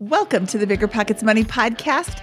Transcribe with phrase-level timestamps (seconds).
[0.00, 2.22] Welcome to the Bigger Pockets Money Podcast,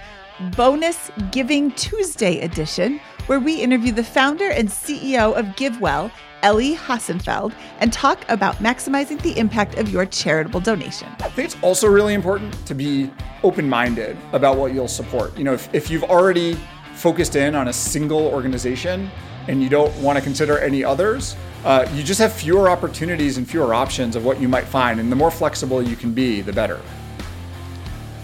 [0.56, 6.10] bonus Giving Tuesday edition, where we interview the founder and CEO of GiveWell,
[6.42, 11.06] Elie Hassenfeld, and talk about maximizing the impact of your charitable donation.
[11.20, 13.12] I think it's also really important to be
[13.44, 15.38] open minded about what you'll support.
[15.38, 16.58] You know, if, if you've already
[16.94, 19.08] focused in on a single organization
[19.46, 23.48] and you don't want to consider any others, uh, you just have fewer opportunities and
[23.48, 24.98] fewer options of what you might find.
[24.98, 26.80] And the more flexible you can be, the better.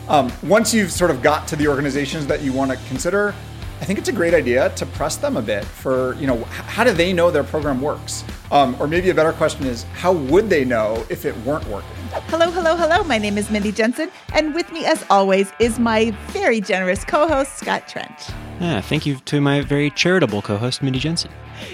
[0.08, 3.34] Um, once you've sort of got to the organizations that you want to consider,
[3.80, 6.84] I think it's a great idea to press them a bit for, you know, how
[6.84, 8.22] do they know their program works?
[8.50, 11.90] Um, or maybe a better question is, how would they know if it weren't working?
[12.28, 13.02] Hello, hello, hello.
[13.04, 17.26] My name is Mindy Jensen, and with me, as always, is my very generous co
[17.26, 18.28] host, Scott Trench.
[18.60, 21.30] Yeah, thank you to my very charitable co host, Mindy Jensen.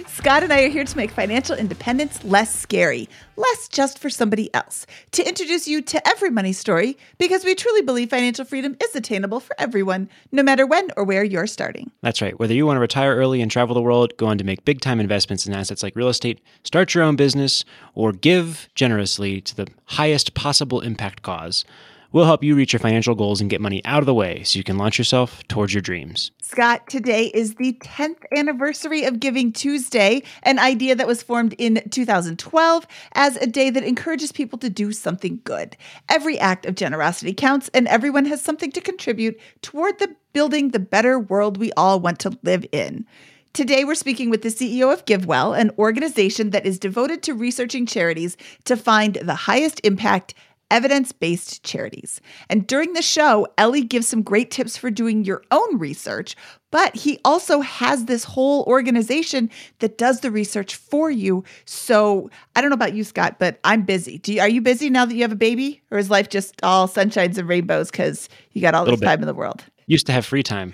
[0.06, 4.52] Scott and I are here to make financial independence less scary, less just for somebody
[4.54, 8.94] else, to introduce you to every money story because we truly believe financial freedom is
[8.94, 11.90] attainable for everyone, no matter when or where you're starting.
[12.02, 12.38] That's right.
[12.38, 14.80] Whether you want to retire early and travel the world, go on to make big
[14.80, 19.56] time investments in assets like real estate, start your own business, or give generously to
[19.56, 21.64] the highest possible impact cause.
[22.12, 24.58] We'll help you reach your financial goals and get money out of the way so
[24.58, 26.32] you can launch yourself towards your dreams.
[26.42, 31.80] Scott, today is the 10th anniversary of Giving Tuesday, an idea that was formed in
[31.90, 35.76] 2012 as a day that encourages people to do something good.
[36.08, 40.80] Every act of generosity counts, and everyone has something to contribute toward the building the
[40.80, 43.06] better world we all want to live in.
[43.52, 47.84] Today, we're speaking with the CEO of GiveWell, an organization that is devoted to researching
[47.84, 50.34] charities to find the highest impact
[50.70, 52.20] evidence based charities.
[52.48, 56.36] And during the show, Elie gives some great tips for doing your own research,
[56.70, 61.42] but he also has this whole organization that does the research for you.
[61.64, 64.20] So I don't know about you, Scott, but I'm busy.
[64.26, 66.86] You, are you busy now that you have a baby, or is life just all
[66.86, 69.06] sunshines and rainbows because you got all this bit.
[69.06, 69.64] time in the world?
[69.86, 70.72] Used to have free time.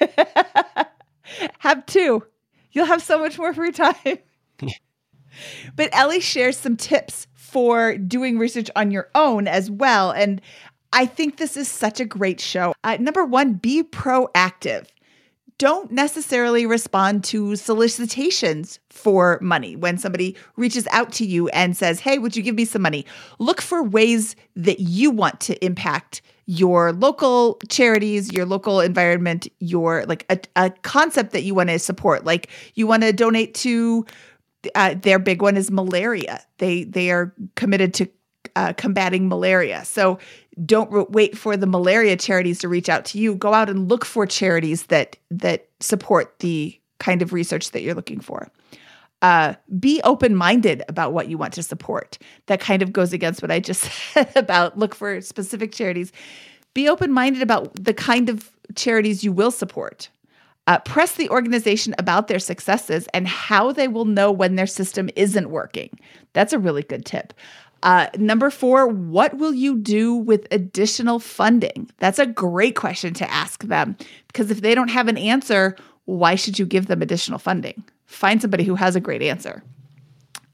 [1.58, 2.24] have two.
[2.72, 4.18] You'll have so much more free time.
[5.76, 10.10] but Elie shares some tips for doing research on your own as well.
[10.10, 10.40] And
[10.92, 12.74] I think this is such a great show.
[12.84, 14.86] Uh, number one, be proactive.
[15.58, 22.00] Don't necessarily respond to solicitations for money when somebody reaches out to you and says,
[22.00, 23.06] Hey, would you give me some money?
[23.38, 26.20] Look for ways that you want to impact
[26.52, 31.78] your local charities, your local environment, your like a, a concept that you want to
[31.78, 32.26] support.
[32.26, 34.04] Like you want to donate to
[34.74, 36.42] uh, their big one is malaria.
[36.58, 38.08] They they are committed to
[38.54, 39.82] uh, combating malaria.
[39.86, 40.18] So
[40.66, 43.34] don't re- wait for the malaria charities to reach out to you.
[43.34, 47.94] Go out and look for charities that that support the kind of research that you're
[47.94, 48.50] looking for.
[49.22, 52.18] Uh, be open minded about what you want to support.
[52.46, 56.12] That kind of goes against what I just said about look for specific charities.
[56.74, 60.08] Be open minded about the kind of charities you will support.
[60.66, 65.10] Uh, press the organization about their successes and how they will know when their system
[65.16, 65.90] isn't working.
[66.34, 67.32] That's a really good tip.
[67.82, 71.90] Uh, number four, what will you do with additional funding?
[71.98, 73.96] That's a great question to ask them
[74.28, 77.82] because if they don't have an answer, why should you give them additional funding?
[78.12, 79.62] Find somebody who has a great answer.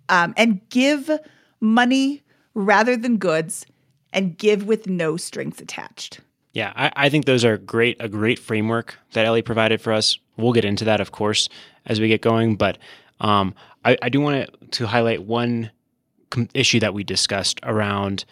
[0.08, 1.10] Um, and give
[1.60, 2.22] money
[2.54, 3.66] rather than goods
[4.12, 6.20] and give with no strings attached.
[6.52, 10.18] Yeah, I, I, think those are great a great framework that Elie provided for us.
[10.36, 11.48] We'll get into that, of course,
[11.86, 12.56] as we get going.
[12.56, 12.78] But
[13.20, 13.54] um,
[13.84, 15.70] I, I, do want to highlight one
[16.54, 18.24] issue that we discussed around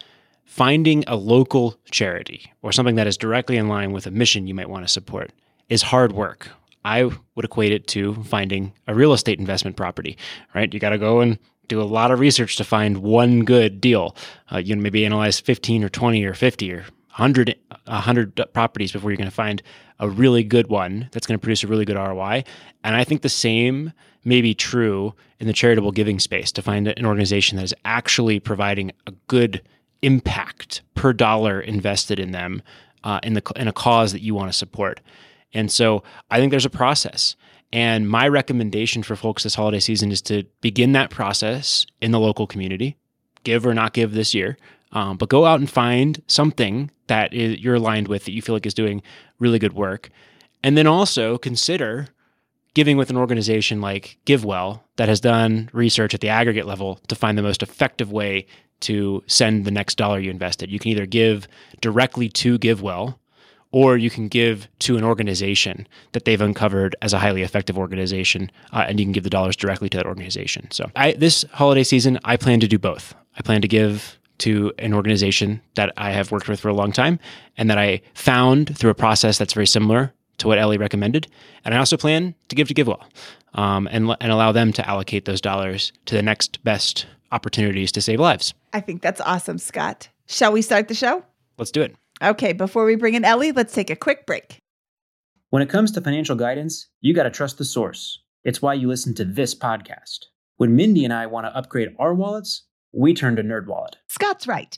[0.45, 4.55] finding a local charity or something that is directly in line with a mission you
[4.55, 5.31] might want to support
[5.69, 6.49] is hard work.
[6.85, 10.17] I would equate it to finding a real estate investment property,
[10.55, 10.73] right?
[10.73, 14.15] You got to go and do a lot of research to find one good deal.
[14.51, 16.85] Uh, you maybe analyze 15 or 20 or 50 or
[17.17, 17.55] 100,
[17.85, 19.61] 100 properties before you're going to find
[19.99, 22.43] a really good one that's going to produce a really good ROI.
[22.83, 23.91] And I think the same
[24.23, 28.39] may be true in the charitable giving space to find an organization that is actually
[28.39, 29.61] providing a good
[30.01, 32.61] impact per dollar invested in them
[33.03, 34.99] uh, in the in a cause that you want to support.
[35.57, 37.35] And so I think there's a process.
[37.73, 42.19] And my recommendation for folks this holiday season is to begin that process in the
[42.19, 42.95] local community,
[43.43, 44.57] give or not give this year,
[44.91, 48.53] um, but go out and find something that is, you're aligned with that you feel
[48.53, 49.01] like is doing
[49.39, 50.09] really good work.
[50.63, 52.07] And then also consider
[52.75, 57.15] giving with an organization like GiveWell that has done research at the aggregate level to
[57.15, 58.45] find the most effective way
[58.81, 60.69] to send the next dollar you invested.
[60.69, 61.47] You can either give
[61.81, 63.15] directly to GiveWell
[63.71, 68.51] or you can give to an organization that they've uncovered as a highly effective organization,
[68.71, 70.69] uh, and you can give the dollars directly to that organization.
[70.71, 73.13] So, I, this holiday season, I plan to do both.
[73.37, 76.91] I plan to give to an organization that I have worked with for a long
[76.91, 77.19] time
[77.57, 81.27] and that I found through a process that's very similar to what Elie recommended.
[81.65, 83.03] And I also plan to give to GiveWell
[83.55, 88.01] um, and, and allow them to allocate those dollars to the next best opportunities to
[88.01, 88.53] save lives.
[88.73, 90.09] I think that's awesome, Scott.
[90.27, 91.23] Shall we start the show?
[91.57, 91.95] Let's do it.
[92.21, 94.59] Okay, before we bring in Elie, let's take a quick break.
[95.51, 98.23] When it comes to financial guidance, you got to trust the source.
[98.43, 100.25] It's why you listen to this podcast.
[100.55, 103.93] When Mindy and I want to upgrade our wallets, we turn to NerdWallet.
[104.07, 104.77] Scott's right.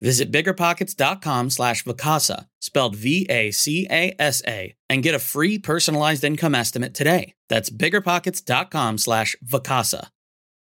[0.00, 7.34] Visit biggerpockets.com slash Vacasa, spelled V-A-C-A-S-A, and get a free personalized income estimate today.
[7.48, 10.08] That's biggerpockets.com slash Vacasa.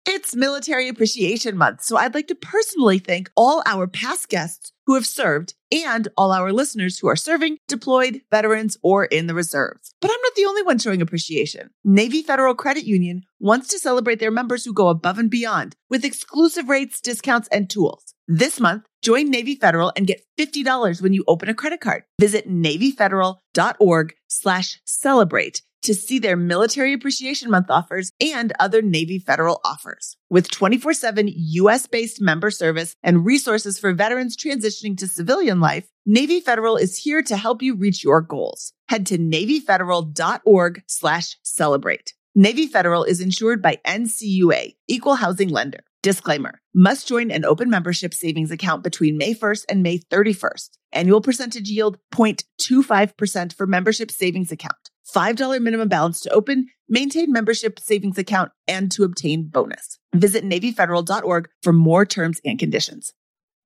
[0.03, 4.95] It's Military Appreciation Month, so I'd like to personally thank all our past guests who
[4.95, 9.93] have served and all our listeners who are serving, deployed, veterans, or in the reserves.
[10.01, 11.69] But I'm not the only one showing appreciation.
[11.83, 16.03] Navy Federal Credit Union wants to celebrate their members who go above and beyond with
[16.03, 18.15] exclusive rates, discounts, and tools.
[18.27, 22.03] This month, join Navy Federal and get $50 when you open a credit card.
[22.19, 29.59] Visit NavyFederal.org slash celebrate to see their Military Appreciation Month offers and other Navy Federal
[29.65, 30.15] offers.
[30.29, 35.87] With 24 7 US based member service and resources for veterans transitioning to civilian life,
[36.05, 38.73] Navy Federal is here to help you reach your goals.
[38.89, 42.13] Head to NavyFederal.org slash celebrate.
[42.33, 45.83] Navy Federal is insured by NCUA, Equal Housing Lender.
[46.03, 50.69] Disclaimer must join an open membership savings account between May 1st and May 31st.
[50.91, 54.89] Annual percentage yield 0.25% for membership savings account.
[55.15, 59.99] $5 minimum balance to open, maintain membership savings account, and to obtain bonus.
[60.15, 63.13] Visit NavyFederal.org for more terms and conditions.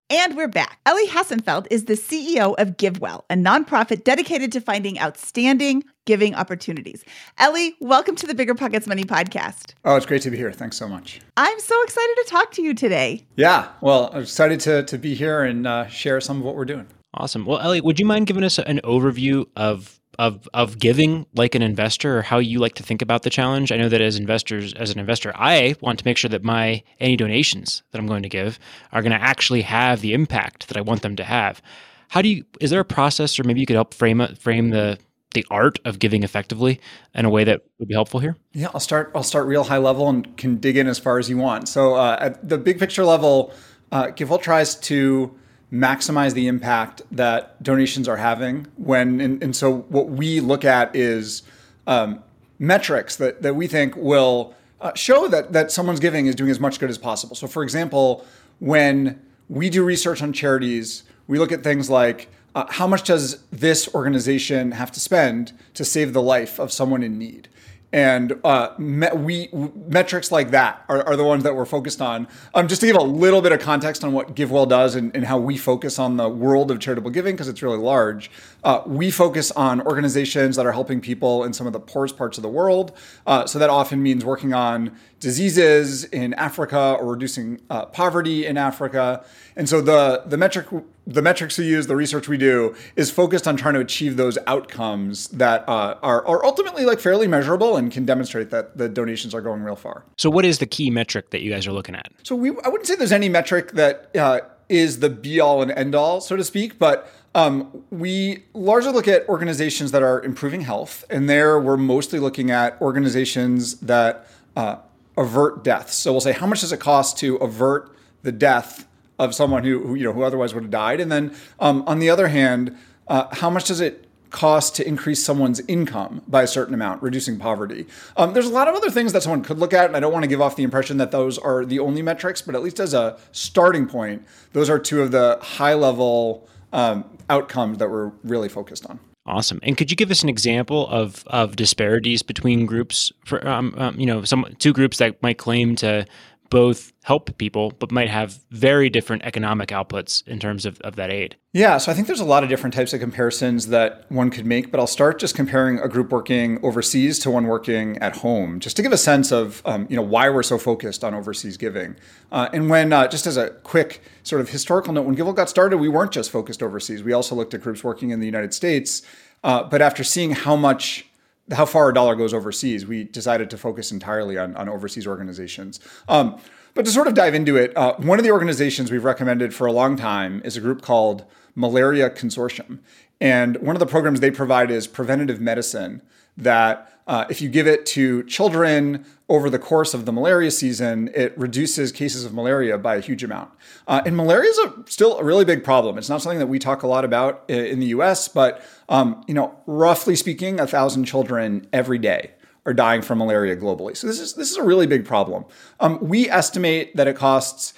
[0.07, 0.79] And we're back.
[0.85, 7.03] Elie Hassenfeld is the CEO of GiveWell, a nonprofit dedicated to finding outstanding giving opportunities.
[7.39, 9.73] Elie, welcome to the Bigger Pockets Money podcast.
[9.83, 10.51] Oh, it's great to be here.
[10.51, 11.21] Thanks so much.
[11.37, 13.25] I'm so excited to talk to you today.
[13.35, 16.65] Yeah, well, I'm excited to, to be here and uh, share some of what we're
[16.65, 16.85] doing.
[17.15, 17.43] Awesome.
[17.43, 21.61] Well, Elie, would you mind giving us an overview of of of giving like an
[21.61, 23.71] investor or how you like to think about the challenge?
[23.71, 26.83] I know that as investors as an investor, I want to make sure that my
[26.99, 28.59] any donations that I'm going to give
[28.91, 31.61] are going to actually have the impact that I want them to have.
[32.09, 34.97] How do you is there a process or maybe you could help frame frame the
[35.35, 36.79] the art of giving effectively
[37.13, 38.35] in a way that would be helpful here?
[38.53, 39.11] Yeah, I'll start.
[39.13, 41.67] I'll start real high level and can dig in as far as you want.
[41.69, 43.53] So uh, at the big picture level,
[43.91, 45.37] uh, tries to
[45.71, 50.95] maximize the impact that donations are having when and, and so what we look at
[50.95, 51.43] is
[51.87, 52.23] um,
[52.59, 56.59] metrics that, that we think will uh, show that that someone's giving is doing as
[56.59, 57.35] much good as possible.
[57.35, 58.25] So for example
[58.59, 59.19] when
[59.49, 63.93] we do research on charities we look at things like uh, how much does this
[63.93, 67.49] organization have to spend to save the life of someone in need
[67.95, 69.49] and uh, me- we
[69.87, 72.27] metrics like that are, are, the ones that we're focused on.
[72.53, 75.23] Um, just to give a little bit of context on what GiveWell does and, and
[75.23, 78.29] how we focus on the world of charitable giving because it's really large.
[78.65, 82.37] Uh, we focus on organizations that are helping people in some of the poorest parts
[82.39, 82.91] of the world.
[83.27, 88.57] Uh, so that often means working on diseases in Africa or reducing uh, poverty in
[88.57, 89.23] Africa.
[89.55, 90.65] And so the the metric
[91.07, 94.39] the metrics we use, the research we do, is focused on trying to achieve those
[94.47, 99.35] outcomes that uh, are are ultimately like fairly measurable and can demonstrate that the donations
[99.35, 100.03] are going real far.
[100.17, 102.11] So, what is the key metric that you guys are looking at?
[102.23, 105.71] So, we I wouldn't say there's any metric that uh, is the be all and
[105.71, 110.61] end all, so to speak, but um, we largely look at organizations that are improving
[110.61, 114.25] health, and there we're mostly looking at organizations that
[114.55, 114.77] uh,
[115.17, 115.95] avert deaths.
[115.95, 118.87] So we'll say, how much does it cost to avert the death
[119.19, 121.01] of someone who, who you know who otherwise would have died?
[121.01, 122.75] And then um, on the other hand,
[123.09, 127.39] uh, how much does it cost to increase someone's income by a certain amount, reducing
[127.39, 127.85] poverty.
[128.17, 130.11] Um, there's a lot of other things that someone could look at, and I don't
[130.11, 132.81] want to give off the impression that those are the only metrics, but at least
[132.81, 138.11] as a starting point, those are two of the high level um, outcomes that we're
[138.23, 138.99] really focused on.
[139.25, 139.59] Awesome.
[139.63, 143.99] And could you give us an example of of disparities between groups for um, um,
[143.99, 146.05] you know some two groups that might claim to
[146.49, 151.11] both help people but might have very different economic outputs in terms of, of that
[151.11, 151.35] aid?
[151.53, 154.45] Yeah, so I think there's a lot of different types of comparisons that one could
[154.45, 158.59] make, but I'll start just comparing a group working overseas to one working at home,
[158.59, 161.57] just to give a sense of um, you know why we're so focused on overseas
[161.57, 161.95] giving.
[162.31, 165.49] Uh, and when uh, just as a quick sort of historical note, when GiveWell got
[165.49, 167.03] started, we weren't just focused overseas.
[167.03, 169.01] We also looked at groups working in the United States.
[169.45, 171.04] Uh, but after seeing how much
[171.51, 175.79] how far a dollar goes overseas, we decided to focus entirely on, on overseas organizations.
[176.07, 176.39] Um,
[176.73, 179.67] but to sort of dive into it, uh, one of the organizations we've recommended for
[179.67, 181.23] a long time is a group called
[181.53, 182.79] Malaria Consortium.
[183.21, 186.01] And one of the programs they provide is preventative medicine
[186.37, 191.09] that uh, if you give it to children over the course of the malaria season,
[191.13, 193.51] it reduces cases of malaria by a huge amount.
[193.87, 195.97] Uh, and malaria is a, still a really big problem.
[195.97, 199.33] It's not something that we talk a lot about in the U.S., but um, you
[199.33, 202.31] know, roughly speaking, a thousand children every day
[202.65, 203.95] are dying from malaria globally.
[203.95, 205.45] So this is this is a really big problem.
[205.79, 207.73] Um, we estimate that it costs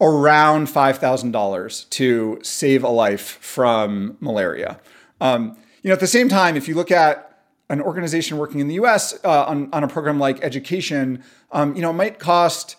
[0.00, 4.80] around five thousand dollars to save a life from malaria.
[5.20, 7.29] Um, you know, at the same time, if you look at
[7.70, 9.18] an organization working in the U.S.
[9.24, 12.76] Uh, on, on a program like education, um, you know, it might cost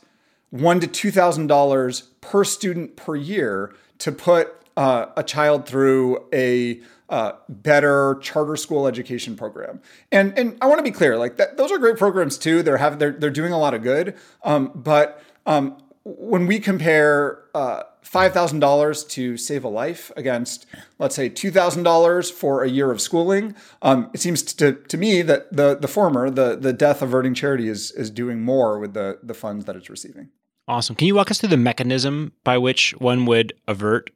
[0.51, 6.27] one to two thousand dollars per student per year to put uh, a child through
[6.33, 9.81] a uh, better charter school education program.
[10.11, 12.61] And and I want to be clear, like that, those are great programs too.
[12.61, 14.15] They're having they're they're doing a lot of good.
[14.43, 20.65] Um, but um, when we compare uh, $5,000 to save a life against,
[20.99, 25.51] let's say, $2,000 for a year of schooling, um, it seems to, to me that
[25.55, 29.33] the, the former, the, the death averting charity, is, is doing more with the, the
[29.33, 30.29] funds that it's receiving.
[30.67, 30.95] Awesome.
[30.95, 34.09] Can you walk us through the mechanism by which one would avert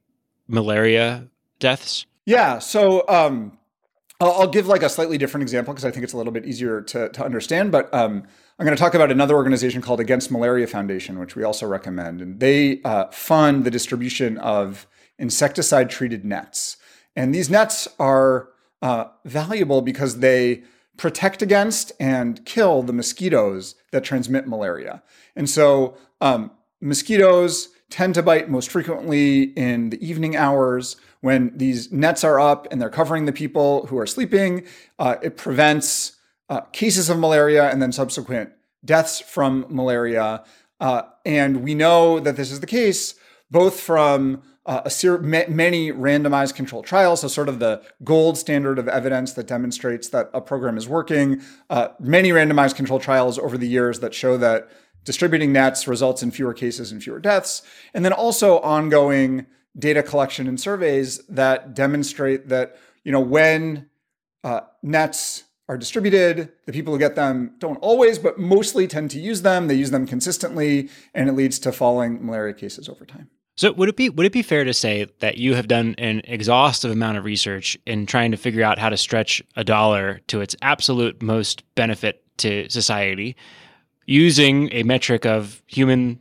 [0.47, 1.27] malaria
[1.59, 2.05] deaths?
[2.25, 2.59] Yeah.
[2.59, 3.57] So um,
[4.19, 6.45] I'll, I'll, give like a slightly different example because I think it's a little bit
[6.45, 7.71] easier to, to understand.
[7.71, 8.23] But um,
[8.57, 12.21] I'm going to talk about another organization called Against Malaria Foundation, which we also recommend.
[12.21, 14.87] And they uh, fund the distribution of
[15.19, 16.77] insecticide treated nets.
[17.17, 18.47] And these nets are
[18.81, 20.63] uh, valuable because they
[20.95, 25.03] protect against and kill the mosquitoes that transmit malaria.
[25.35, 31.91] And so um, mosquitoes tend to bite most frequently in the evening hours when these
[31.91, 34.65] nets are up and they're covering the people who are sleeping.
[34.97, 36.14] Uh, it prevents
[36.49, 38.51] uh, cases of malaria and then subsequent
[38.83, 40.43] deaths from malaria.
[40.79, 43.15] Uh, and we know that this is the case
[43.51, 48.87] both from uh, ser- many randomized controlled trials, so sort of the gold standard of
[48.87, 51.41] evidence that demonstrates that a program is working.
[51.69, 54.67] Uh, many randomized controlled trials over the years that show that
[55.03, 57.61] distributing nets results in fewer cases and fewer deaths.
[57.93, 59.45] And then also ongoing
[59.77, 63.89] data collection and surveys that demonstrate that you know when
[64.43, 66.51] uh, nets are distributed.
[66.65, 69.67] The people who get them don't always, but mostly tend to use them.
[69.67, 73.29] They use them consistently, and it leads to falling malaria cases over time.
[73.57, 76.21] So would it be would it be fair to say that you have done an
[76.25, 80.41] exhaustive amount of research in trying to figure out how to stretch a dollar to
[80.41, 83.37] its absolute most benefit to society
[84.05, 86.19] using a metric of human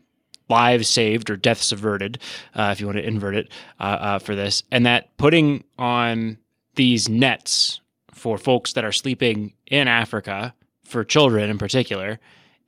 [0.49, 2.19] lives saved or deaths averted,
[2.55, 6.39] uh, if you want to invert it uh, uh, for this, and that putting on
[6.77, 7.81] these nets
[8.25, 12.19] for folks that are sleeping in Africa, for children in particular,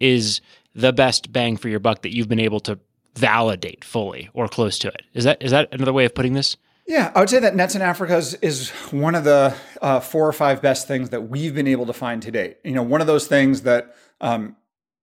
[0.01, 0.43] is
[0.75, 2.79] the best bang for your buck that you've been able to
[3.15, 5.01] validate fully or close to it.
[5.15, 6.59] Is that is that another way of putting this?
[6.87, 10.29] Yeah, I would say that Nets in Africa is, is one of the uh, four
[10.29, 12.59] or five best things that we've been able to find to date.
[12.63, 14.57] You know, one of those things that um,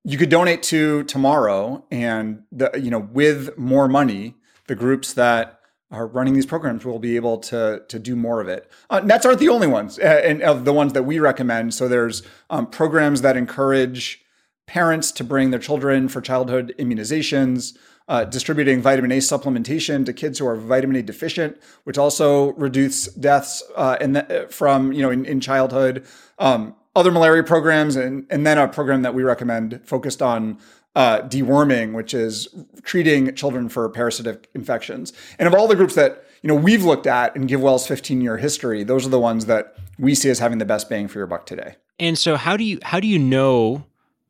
[0.04, 4.36] you could donate to tomorrow, and the you know with more money,
[4.68, 5.62] the groups that
[5.94, 8.70] are running these programs will be able to to do more of it.
[8.90, 11.74] Uh, nets aren't the only ones, uh, and of the ones that we recommend.
[11.74, 14.22] So there's um, programs that encourage
[14.66, 17.78] parents to bring their children for childhood immunizations.
[18.10, 23.14] Uh, distributing vitamin A supplementation to kids who are vitamin A deficient, which also reduces
[23.14, 26.06] deaths uh, in the, from you know in, in childhood.
[26.38, 30.58] Um, other malaria programs, and and then a program that we recommend focused on
[30.96, 32.48] uh, deworming, which is
[32.84, 35.14] treating children for parasitic infections.
[35.40, 38.38] And of all the groups that you know we've looked at in GiveWell's 15 year
[38.38, 41.28] history, those are the ones that we see as having the best bang for your
[41.28, 41.76] buck today.
[42.00, 43.86] And so, how do you how do you know?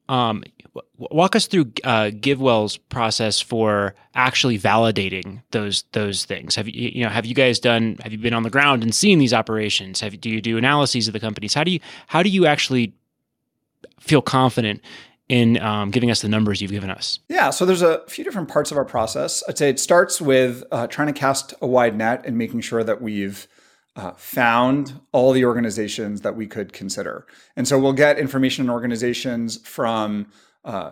[0.10, 0.43] Um,
[0.98, 6.55] walk us through uh, GiveWell's process for actually validating those those things.
[6.55, 7.98] Have you you know have you guys done?
[8.03, 10.01] Have you been on the ground and seen these operations?
[10.01, 11.53] Have do you do analyses of the companies?
[11.53, 12.93] How do you how do you actually
[14.00, 14.82] feel confident
[15.34, 17.18] in um, giving us the numbers you've given us?
[17.28, 19.44] Yeah, so there's a few different parts of our process.
[19.50, 22.84] I'd say it starts with uh, trying to cast a wide net and making sure
[22.84, 23.48] that we've
[23.96, 27.25] uh, found all the organizations that we could consider.
[27.56, 30.28] And so we'll get information on organizations from
[30.63, 30.92] uh,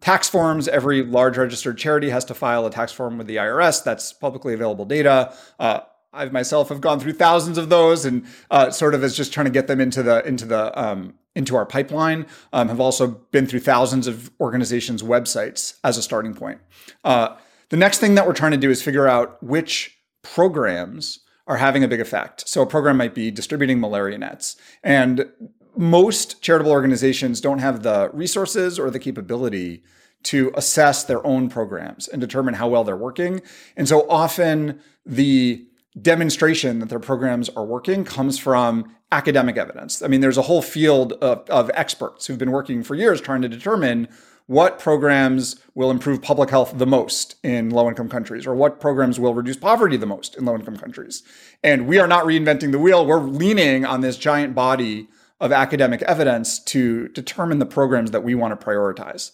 [0.00, 0.68] tax forms.
[0.68, 3.82] Every large registered charity has to file a tax form with the IRS.
[3.82, 5.34] That's publicly available data.
[5.58, 5.80] Uh,
[6.12, 9.46] I myself have gone through thousands of those, and uh, sort of as just trying
[9.46, 12.26] to get them into the into the um, into our pipeline.
[12.52, 16.60] Um, have also been through thousands of organizations' websites as a starting point.
[17.04, 17.36] Uh,
[17.68, 21.82] the next thing that we're trying to do is figure out which programs are having
[21.82, 22.48] a big effect.
[22.48, 24.56] So a program might be distributing malaria nets.
[24.82, 25.30] And
[25.76, 29.82] most charitable organizations don't have the resources or the capability
[30.24, 33.40] to assess their own programs and determine how well they're working.
[33.76, 35.66] And so often the
[36.00, 40.02] demonstration that their programs are working comes from academic evidence.
[40.02, 43.42] I mean, there's a whole field of, of experts who've been working for years trying
[43.42, 44.08] to determine
[44.46, 49.20] what programs will improve public health the most in low income countries or what programs
[49.20, 51.22] will reduce poverty the most in low income countries.
[51.62, 53.06] And we are not reinventing the wheel.
[53.06, 55.08] We're leaning on this giant body
[55.40, 59.30] of academic evidence to determine the programs that we want to prioritize.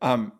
[0.00, 0.32] Um,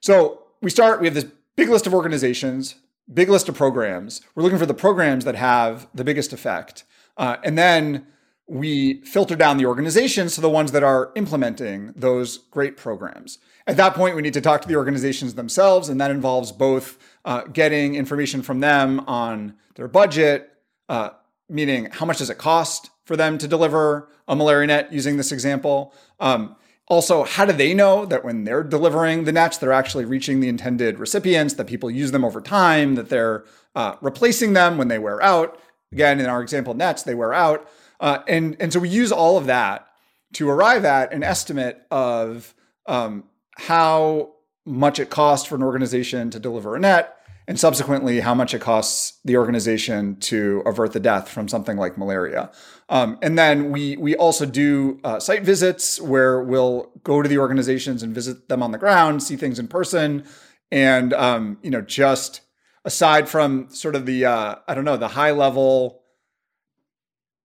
[0.00, 2.74] so we start, we have this big list of organizations,
[3.12, 4.22] big list of programs.
[4.34, 6.84] We're looking for the programs that have the biggest effect.
[7.16, 8.06] Uh, and then
[8.48, 13.38] we filter down the organizations to the ones that are implementing those great programs.
[13.66, 16.98] At that point, we need to talk to the organizations themselves, and that involves both
[17.24, 20.50] uh, getting information from them on their budget,
[20.88, 21.10] uh,
[21.48, 25.32] meaning how much does it cost for them to deliver a malaria net using this
[25.32, 25.94] example.
[26.18, 26.56] Um,
[26.92, 30.48] also, how do they know that when they're delivering the nets, they're actually reaching the
[30.50, 34.98] intended recipients, that people use them over time, that they're uh, replacing them when they
[34.98, 35.58] wear out?
[35.90, 37.66] Again, in our example, nets, they wear out.
[37.98, 39.88] Uh, and, and so we use all of that
[40.34, 43.24] to arrive at an estimate of um,
[43.56, 44.34] how
[44.66, 47.16] much it costs for an organization to deliver a net,
[47.48, 51.98] and subsequently how much it costs the organization to avert the death from something like
[51.98, 52.50] malaria.
[52.88, 57.38] Um, and then we we also do uh, site visits where we'll go to the
[57.38, 60.24] organizations and visit them on the ground, see things in person,
[60.70, 62.42] and um, you know just
[62.84, 66.02] aside from sort of the uh, I don't know the high level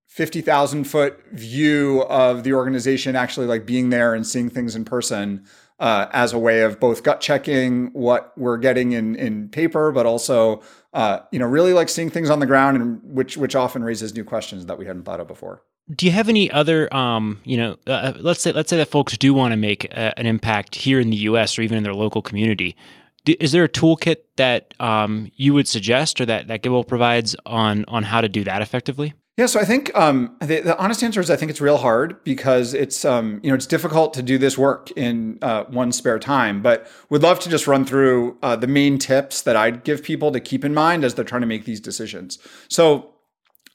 [0.06, 5.44] 50,000 foot view of the organization actually like being there and seeing things in person
[5.78, 10.06] uh, as a way of both gut checking what we're getting in in paper, but
[10.06, 10.62] also
[10.92, 14.14] uh, you know really like seeing things on the ground, and which which often raises
[14.14, 15.62] new questions that we hadn't thought of before.
[15.94, 18.90] Do you have any other, um, you know, uh, uh let's say let's say that
[18.90, 21.58] folks do want to make a, an impact here in the U.S.
[21.58, 22.76] or even in their local community?
[23.26, 27.84] Is there a toolkit that um, you would suggest or that that GiveWell provides on
[27.86, 29.14] on how to do that effectively?
[29.38, 32.24] Yeah, so I think um, the, the, honest answer is I think it's real hard
[32.24, 36.18] because it's um, you know it's difficult to do this work in uh, one spare
[36.18, 36.60] time.
[36.60, 40.32] But would love to just run through uh, the main tips that I'd give people
[40.32, 42.40] to keep in mind as they're trying to make these decisions.
[42.66, 43.14] So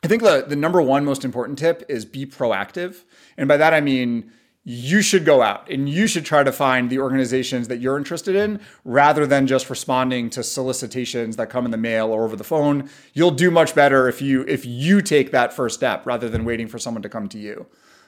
[0.03, 3.05] I think the the number one most important tip is be proactive,
[3.37, 4.33] and by that I mean
[4.65, 8.35] you should go out and you should try to find the organizations that you're interested
[8.35, 12.43] in rather than just responding to solicitations that come in the mail or over the
[12.43, 16.45] phone you'll do much better if you if you take that first step rather than
[16.45, 17.65] waiting for someone to come to you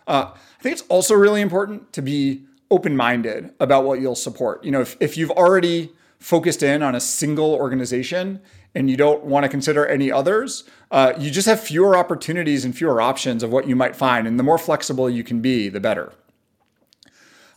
[0.08, 4.72] uh, i think it's also really important to be open-minded about what you'll support you
[4.72, 8.40] know if, if you've already focused in on a single organization
[8.74, 12.76] and you don't want to consider any others, uh, you just have fewer opportunities and
[12.76, 14.28] fewer options of what you might find.
[14.28, 16.12] And the more flexible you can be, the better.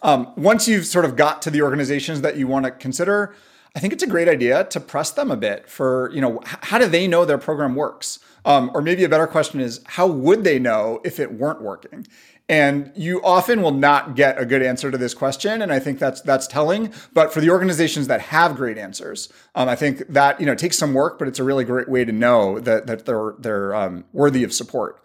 [0.03, 3.35] Um, once you've sort of got to the organizations that you want to consider,
[3.75, 6.79] I think it's a great idea to press them a bit for, you know, how
[6.79, 8.19] do they know their program works?
[8.45, 12.07] Um, or maybe a better question is, how would they know if it weren't working?
[12.49, 15.99] And you often will not get a good answer to this question, and I think
[15.99, 16.95] that's that's telling.
[17.13, 20.79] But for the organizations that have great answers, um, I think that you know takes
[20.79, 24.07] some work, but it's a really great way to know that that they're they're um,
[24.15, 25.05] worthy of support.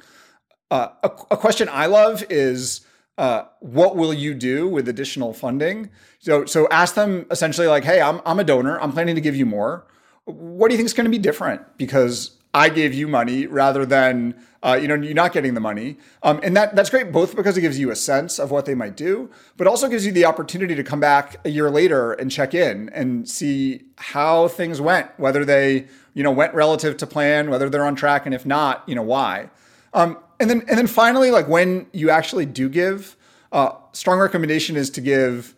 [0.72, 2.80] Uh, a, a question I love is
[3.18, 5.90] uh, what will you do with additional funding?
[6.20, 8.80] So, so ask them essentially like, hey, I'm, I'm a donor.
[8.80, 9.86] I'm planning to give you more.
[10.26, 11.78] What do you think is going to be different?
[11.78, 15.98] Because I gave you money rather than uh, you know you're not getting the money,
[16.22, 18.76] um, and that that's great both because it gives you a sense of what they
[18.76, 22.32] might do, but also gives you the opportunity to come back a year later and
[22.32, 27.50] check in and see how things went, whether they you know went relative to plan,
[27.50, 29.50] whether they're on track, and if not, you know why.
[29.94, 33.16] Um, and then and then finally, like when you actually do give,
[33.52, 35.56] uh, strong recommendation is to give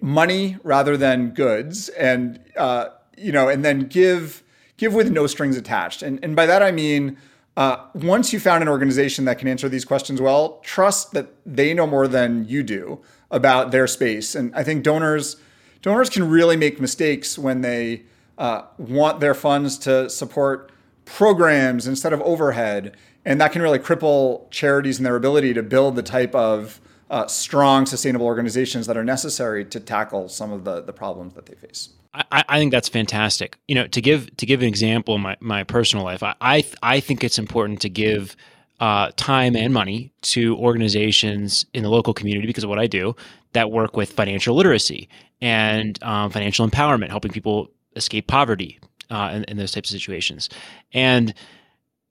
[0.00, 4.42] money rather than goods, and uh, you know, and then give
[4.76, 6.02] give with no strings attached.
[6.02, 7.18] And and by that I mean.
[7.56, 11.74] Uh, once you found an organization that can answer these questions well, trust that they
[11.74, 13.00] know more than you do
[13.32, 14.36] about their space.
[14.36, 15.38] And I think donors
[15.82, 18.04] donors can really make mistakes when they
[18.38, 20.70] uh, want their funds to support
[21.04, 25.96] programs instead of overhead, and that can really cripple charities and their ability to build
[25.96, 30.82] the type of uh, strong, sustainable organizations that are necessary to tackle some of the,
[30.82, 31.90] the problems that they face.
[32.14, 33.58] I, I, think that's fantastic.
[33.68, 36.64] You know, to give to give an example in my, my personal life, I, I,
[36.82, 38.34] I think it's important to give
[38.80, 43.14] uh, time and money to organizations in the local community because of what I do
[43.52, 45.08] that work with financial literacy
[45.40, 48.78] and um, financial empowerment, helping people escape poverty
[49.10, 50.48] uh, in, in, those types of situations.
[50.92, 51.34] And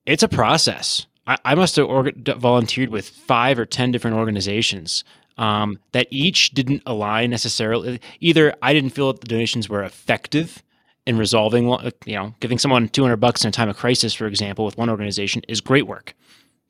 [0.08, 1.06] it's a process.
[1.28, 5.04] I, I must have orga- volunteered with five or 10 different organizations
[5.38, 8.02] um, that each didn't align necessarily.
[8.20, 10.64] Either I didn't feel that the donations were effective
[11.06, 11.68] in resolving,
[12.06, 14.90] you know, giving someone 200 bucks in a time of crisis, for example, with one
[14.90, 16.16] organization is great work.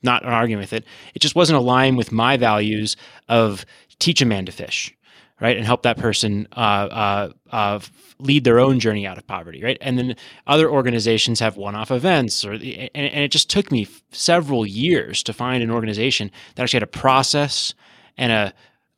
[0.03, 0.83] Not arguing with it.
[1.15, 2.97] It just wasn't aligned with my values
[3.29, 3.65] of
[3.99, 4.93] teach a man to fish
[5.39, 7.79] right, and help that person uh, uh, uh,
[8.19, 9.77] lead their own journey out of poverty, right?
[9.81, 10.15] And then
[10.47, 15.33] other organizations have one-off events, or and, and it just took me several years to
[15.33, 17.73] find an organization that actually had a process
[18.17, 18.53] and a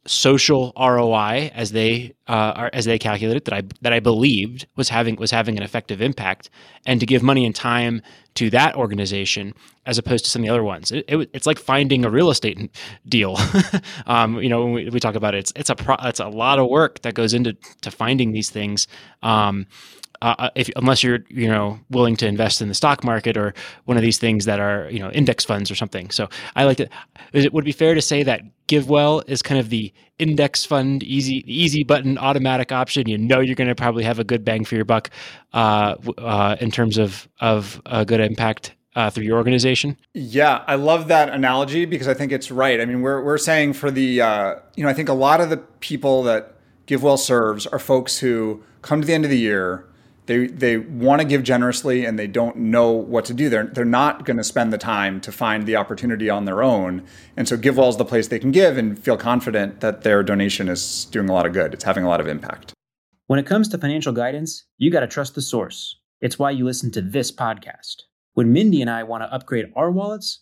[0.10, 5.16] social ROI as they uh, as they calculated that I that I believed was having
[5.18, 6.50] was having an effective impact,
[6.88, 8.02] and to give money and time
[8.36, 9.54] to that organization
[9.86, 10.92] as opposed to some of the other ones.
[10.92, 12.76] It, it, it's like finding a real estate
[13.08, 13.38] deal.
[14.08, 16.28] um, you know, when we, we, talk about it, it's it's a pro, it's a
[16.28, 18.88] lot of work that goes into to finding these things.
[19.22, 19.68] Um,
[20.22, 23.54] uh, uh, if unless you're you know willing to invest in the stock market or
[23.86, 26.10] one of these things that are you know index funds or something.
[26.10, 26.90] So I like to.
[27.34, 31.44] It would be fair to say that GiveWell is kind of the index fund easy
[31.52, 33.08] easy button automatic option.
[33.08, 35.10] You know you're going to probably have a good bang for your buck
[35.54, 39.98] uh, uh, in terms of of a good impact uh, through your organization?
[40.14, 42.82] Yeah, I love that analogy because I think it's right.
[42.82, 45.50] I mean, we're, we're saying for the, uh, you know, I think a lot of
[45.50, 46.56] the people that
[46.88, 49.86] GiveWell serves are folks who come to the end of the year
[50.30, 53.50] they they want to give generously and they don't know what to do.
[53.50, 57.04] They're they're not going to spend the time to find the opportunity on their own.
[57.36, 60.70] And so GiveWell is the place they can give and feel confident that their donation
[60.70, 61.74] is doing a lot of good.
[61.74, 62.74] It's having a lot of impact.
[63.26, 65.98] When it comes to financial guidance, you got to trust the source.
[66.22, 68.04] It's why you listen to this podcast.
[68.36, 70.42] When Mindy and I want to upgrade our wallets,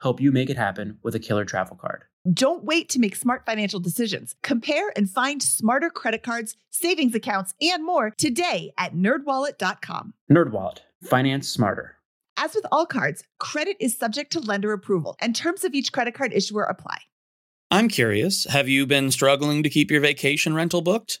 [0.00, 2.04] help you make it happen with a killer travel card.
[2.32, 4.34] Don't wait to make smart financial decisions.
[4.42, 10.14] Compare and find smarter credit cards, savings accounts, and more today at nerdwallet.com.
[10.30, 11.96] NerdWallet, finance smarter.
[12.36, 16.14] As with all cards, credit is subject to lender approval, and terms of each credit
[16.14, 16.98] card issuer apply.
[17.70, 21.20] I'm curious have you been struggling to keep your vacation rental booked?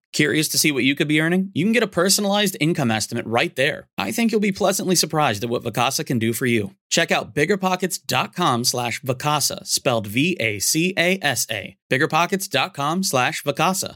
[0.13, 1.51] Curious to see what you could be earning?
[1.53, 3.87] You can get a personalized income estimate right there.
[3.97, 6.75] I think you'll be pleasantly surprised at what Vacasa can do for you.
[6.89, 11.77] Check out biggerpockets.com slash Vacasa, spelled V-A-C-A-S-A.
[11.89, 13.95] Biggerpockets.com slash Vacasa.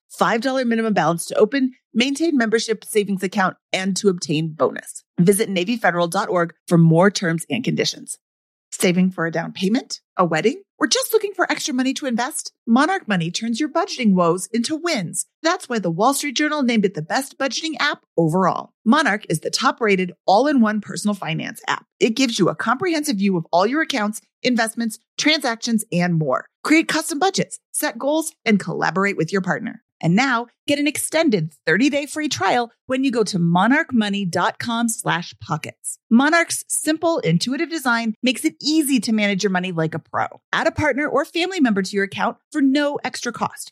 [0.19, 5.03] $5 minimum balance to open, maintain membership savings account, and to obtain bonus.
[5.19, 8.17] Visit NavyFederal.org for more terms and conditions.
[8.73, 12.53] Saving for a down payment, a wedding, or just looking for extra money to invest?
[12.65, 15.27] Monarch Money turns your budgeting woes into wins.
[15.43, 18.73] That's why the Wall Street Journal named it the best budgeting app overall.
[18.85, 21.85] Monarch is the top rated all in one personal finance app.
[21.99, 26.45] It gives you a comprehensive view of all your accounts, investments, transactions, and more.
[26.63, 29.83] Create custom budgets, set goals, and collaborate with your partner.
[30.01, 35.97] And now get an extended 30-day free trial when you go to monarchmoney.com slash pockets.
[36.09, 40.25] Monarch's simple, intuitive design makes it easy to manage your money like a pro.
[40.51, 43.71] Add a partner or family member to your account for no extra cost.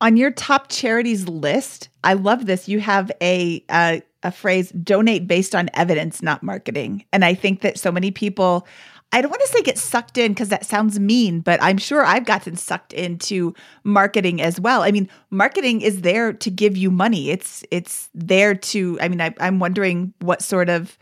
[0.00, 2.68] On your top charities list, I love this.
[2.68, 7.04] You have a, a phrase donate based on evidence, not marketing.
[7.12, 8.66] And I think that so many people,
[9.12, 12.04] I don't want to say get sucked in because that sounds mean, but I'm sure
[12.04, 13.54] I've gotten sucked into
[13.84, 14.82] marketing as well.
[14.82, 17.30] I mean, marketing is there to give you money.
[17.30, 18.98] It's it's there to.
[19.00, 20.98] I mean, I, am wondering what sort of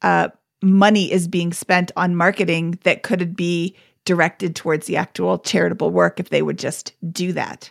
[0.00, 0.30] uh,
[0.62, 6.18] money is being spent on marketing that could be directed towards the actual charitable work
[6.18, 7.70] if they would just do that.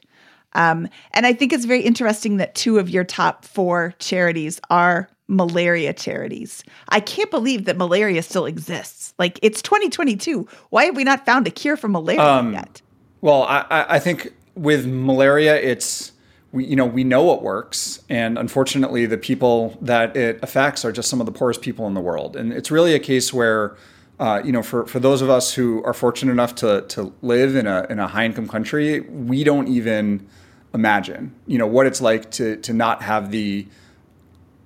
[0.54, 5.10] Um, and I think it's very interesting that two of your top four charities are
[5.32, 6.64] malaria charities.
[6.90, 9.14] I can't believe that malaria still exists.
[9.18, 10.48] Like it's 2022.
[10.70, 12.82] Why have we not found a cure for malaria um, yet?
[13.22, 16.12] Well, I, I think with malaria, it's
[16.52, 20.92] we you know we know it works, and unfortunately, the people that it affects are
[20.92, 23.76] just some of the poorest people in the world, and it's really a case where.
[24.20, 27.56] Uh, you know, for, for those of us who are fortunate enough to, to live
[27.56, 30.28] in a, in a high income country, we don't even
[30.74, 31.34] imagine.
[31.48, 33.68] You know what it's like to to not have the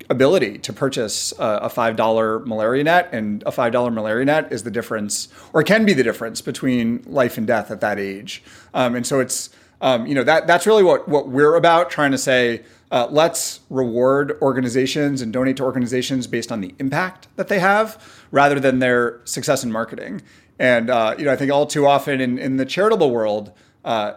[0.09, 4.51] ability to purchase a, a five dollar malaria net, and a five dollar malaria net
[4.51, 8.43] is the difference, or can be the difference between life and death at that age.
[8.73, 9.49] Um, and so it's
[9.81, 12.63] um, you know that that's really what what we're about, trying to say.
[12.91, 18.01] Uh, let's reward organizations and donate to organizations based on the impact that they have
[18.31, 20.21] rather than their success in marketing.
[20.59, 23.51] And uh, you know, I think all too often in, in the charitable world,
[23.83, 24.13] uh,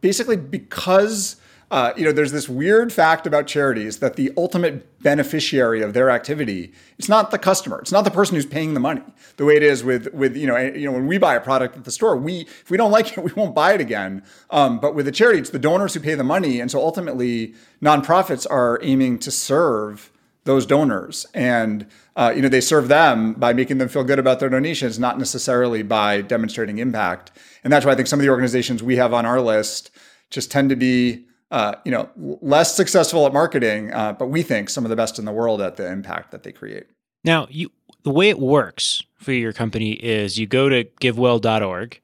[0.00, 1.36] basically because
[1.70, 6.08] uh, you know there's this weird fact about charities that the ultimate beneficiary of their
[6.10, 7.78] activity it's not the customer.
[7.78, 9.02] It's not the person who's paying the money.
[9.36, 11.76] The way it is with with you know you know when we buy a product
[11.76, 14.22] at the store we if we don't like it we won't buy it again.
[14.50, 16.60] Um, but with a charity it's the donors who pay the money.
[16.60, 20.10] And so ultimately nonprofits are aiming to serve
[20.44, 21.26] those donors.
[21.34, 24.98] And uh, you know they serve them by making them feel good about their donations
[24.98, 27.30] not necessarily by demonstrating impact.
[27.64, 29.90] And that's why i think some of the organizations we have on our list
[30.30, 34.68] just tend to be uh, you know less successful at marketing uh, but we think
[34.68, 36.86] some of the best in the world at the impact that they create.
[37.24, 37.70] Now you
[38.02, 42.00] the way it works for your company is you go to givewell.org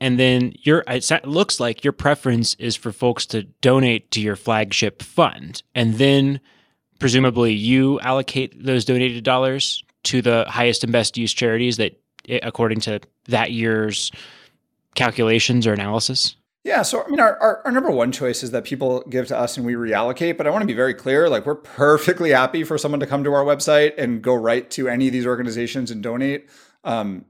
[0.00, 4.36] and then your it looks like your preference is for folks to donate to your
[4.36, 5.62] flagship fund.
[5.74, 6.40] And then
[6.98, 12.00] presumably you allocate those donated dollars to the highest and best use charities that
[12.42, 14.10] according to that year's
[14.94, 16.36] calculations or analysis?
[16.64, 19.38] Yeah so i mean our, our, our, number one choice is that people give to
[19.38, 22.62] us and we reallocate but i want to be very clear like we're perfectly happy
[22.64, 25.90] for someone to come to our website and go right to any of these organizations
[25.90, 26.48] and donate.
[26.84, 27.24] Um,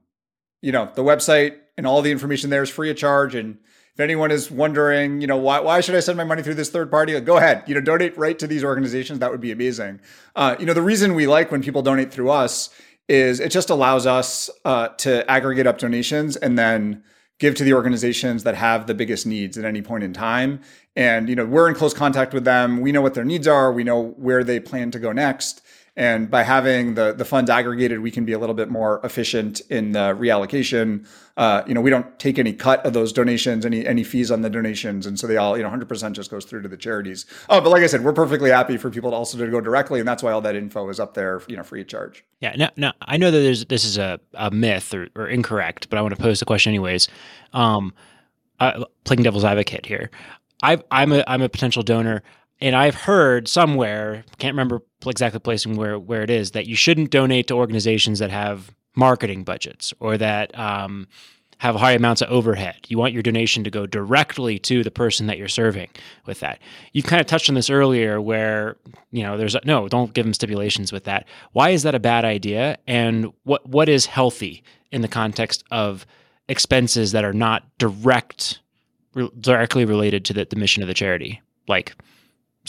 [0.63, 3.59] you know the website and all the information there is free of charge and
[3.99, 6.71] if anyone is wondering, you know, why, why should I send my money through this
[6.71, 7.19] third party?
[7.19, 9.19] Go ahead, you know, donate right to these organizations.
[9.19, 9.99] That would be amazing.
[10.37, 12.71] Uh, you know, the reason we like when people donate through us
[13.09, 17.03] is it just allows us uh, to aggregate up donations and then
[17.41, 20.61] give to the organizations that have the biggest needs at any point in time.
[20.95, 22.81] And you know, we're in close contact with them.
[22.81, 23.73] We know what their needs are.
[23.73, 25.61] We know where they plan to go next.
[25.99, 29.61] And by having the the funds aggregated, we can be a little bit more efficient
[29.69, 31.09] in the reallocation.
[31.37, 34.43] Uh, you know, we don't take any cut of those donations, any any fees on
[34.43, 37.27] the donations, and so they all, you know, 100% just goes through to the charities.
[37.49, 39.99] Oh, but like I said, we're perfectly happy for people to also to go directly,
[39.99, 42.25] and that's why all that info is up there, you know, free of charge.
[42.39, 42.55] Yeah.
[42.57, 45.99] Now, now I know that there's this is a, a myth or, or incorrect, but
[45.99, 47.09] I want to pose the question anyways.
[47.53, 47.93] Um,
[48.61, 50.13] uh, playing devil's advocate here.
[50.63, 52.23] i I'm a I'm a potential donor
[52.61, 57.11] and I've heard somewhere, can't remember exactly placing where where it is, that you shouldn't
[57.11, 61.07] donate to organizations that have marketing budgets or that um,
[61.59, 62.77] have high amounts of overhead.
[62.89, 65.89] You want your donation to go directly to the person that you're serving
[66.27, 66.61] with that.
[66.93, 68.77] You've kind of touched on this earlier where,
[69.11, 71.27] you know, there's no, don't give them stipulations with that.
[71.53, 72.79] Why is that a bad idea?
[72.87, 76.07] And what what is healthy in the context of
[76.49, 78.61] expenses that are not direct
[79.15, 81.41] re- directly related to the, the mission of the charity?
[81.67, 81.95] Like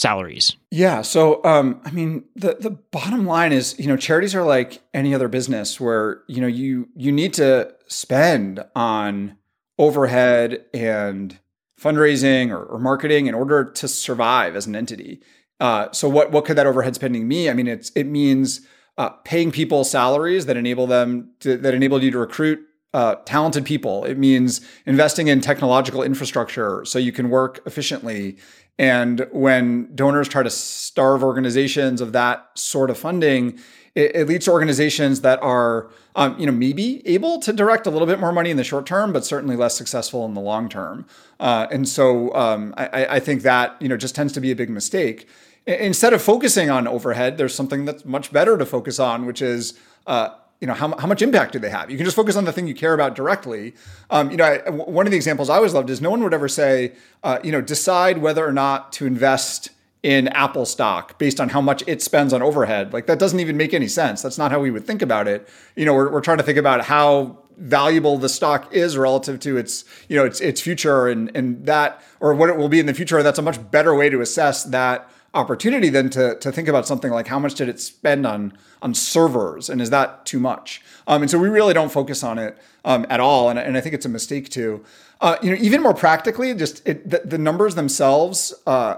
[0.00, 0.56] salaries.
[0.70, 1.02] Yeah.
[1.02, 5.14] So, um, I mean, the the bottom line is, you know, charities are like any
[5.14, 9.36] other business where you know you you need to spend on
[9.78, 11.38] overhead and
[11.80, 15.20] fundraising or, or marketing in order to survive as an entity.
[15.60, 17.50] Uh, so, what what could that overhead spending mean?
[17.50, 18.62] I mean, it's it means
[18.98, 22.60] uh, paying people salaries that enable them to, that enable you to recruit
[22.92, 24.04] uh, talented people.
[24.04, 28.36] It means investing in technological infrastructure so you can work efficiently.
[28.80, 33.58] And when donors try to starve organizations of that sort of funding,
[33.94, 37.90] it, it leads to organizations that are, um, you know, maybe able to direct a
[37.90, 40.70] little bit more money in the short term, but certainly less successful in the long
[40.70, 41.04] term.
[41.38, 44.56] Uh, and so um, I, I think that you know just tends to be a
[44.56, 45.28] big mistake.
[45.66, 49.78] Instead of focusing on overhead, there's something that's much better to focus on, which is
[50.06, 51.90] uh, you know how, how much impact do they have?
[51.90, 53.74] You can just focus on the thing you care about directly.
[54.10, 56.48] Um, you know one of the examples i always loved is no one would ever
[56.48, 56.92] say
[57.22, 59.70] uh, you know decide whether or not to invest
[60.02, 62.92] in apple stock based on how much it spends on overhead.
[62.92, 64.22] Like that doesn't even make any sense.
[64.22, 65.48] That's not how we would think about it.
[65.76, 69.58] You know we're, we're trying to think about how valuable the stock is relative to
[69.58, 72.86] its you know its its future and and that or what it will be in
[72.86, 73.22] the future.
[73.22, 77.12] That's a much better way to assess that opportunity then to, to think about something
[77.12, 80.82] like how much did it spend on on servers and is that too much?
[81.06, 83.80] Um, and so we really don't focus on it um, at all and, and I
[83.80, 84.84] think it's a mistake too
[85.20, 88.96] uh, you know even more practically just it, the, the, numbers themselves uh,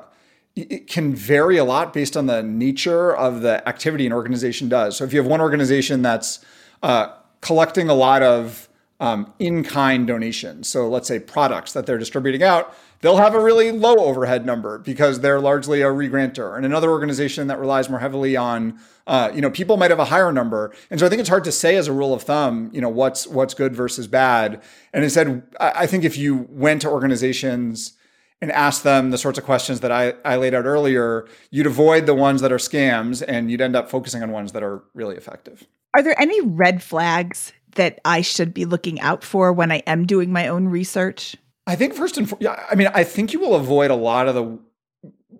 [0.57, 4.97] it can vary a lot based on the nature of the activity an organization does.
[4.97, 6.45] So if you have one organization that's
[6.83, 7.09] uh,
[7.41, 8.69] collecting a lot of
[9.01, 13.71] um, in-kind donations so let's say products that they're distributing out they'll have a really
[13.71, 16.57] low overhead number because they're largely a regrantor.
[16.57, 20.07] And another organization that relies more heavily on, uh, you know, people might have a
[20.07, 20.73] higher number.
[20.91, 22.89] And so I think it's hard to say as a rule of thumb, you know,
[22.89, 24.63] what's what's good versus bad.
[24.95, 27.93] And instead, I think if you went to organizations
[28.41, 32.07] and asked them the sorts of questions that I, I laid out earlier, you'd avoid
[32.07, 35.17] the ones that are scams and you'd end up focusing on ones that are really
[35.17, 35.67] effective.
[35.95, 40.07] Are there any red flags that I should be looking out for when I am
[40.07, 41.37] doing my own research?
[41.67, 44.35] I think first and foremost, I mean, I think you will avoid a lot of
[44.35, 44.59] the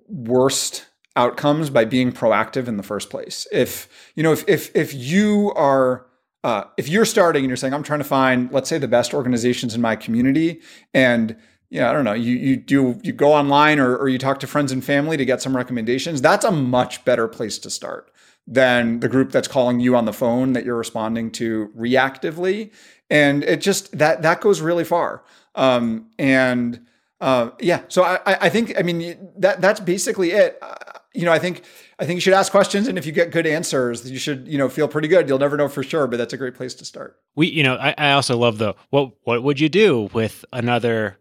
[0.09, 3.47] worst outcomes by being proactive in the first place.
[3.53, 6.07] If you know, if if if you are
[6.45, 9.15] uh, if you're starting and you're saying, I'm trying to find, let's say, the best
[9.15, 10.61] organizations in my community,
[10.93, 11.37] and
[11.71, 14.47] yeah, I don't know, you you do you go online or, or you talk to
[14.47, 16.21] friends and family to get some recommendations.
[16.21, 18.11] That's a much better place to start
[18.47, 22.73] than the group that's calling you on the phone that you're responding to reactively,
[23.11, 25.23] and it just that that goes really far.
[25.55, 26.87] Um, and
[27.21, 30.59] uh, yeah, so I, I think I mean that that's basically it.
[30.61, 30.75] Uh,
[31.15, 31.63] you know, I think
[31.99, 34.59] I think you should ask questions, and if you get good answers, you should you
[34.59, 35.29] know feel pretty good.
[35.29, 37.21] You'll never know for sure, but that's a great place to start.
[37.37, 41.17] We, you know, I, I also love the what what would you do with another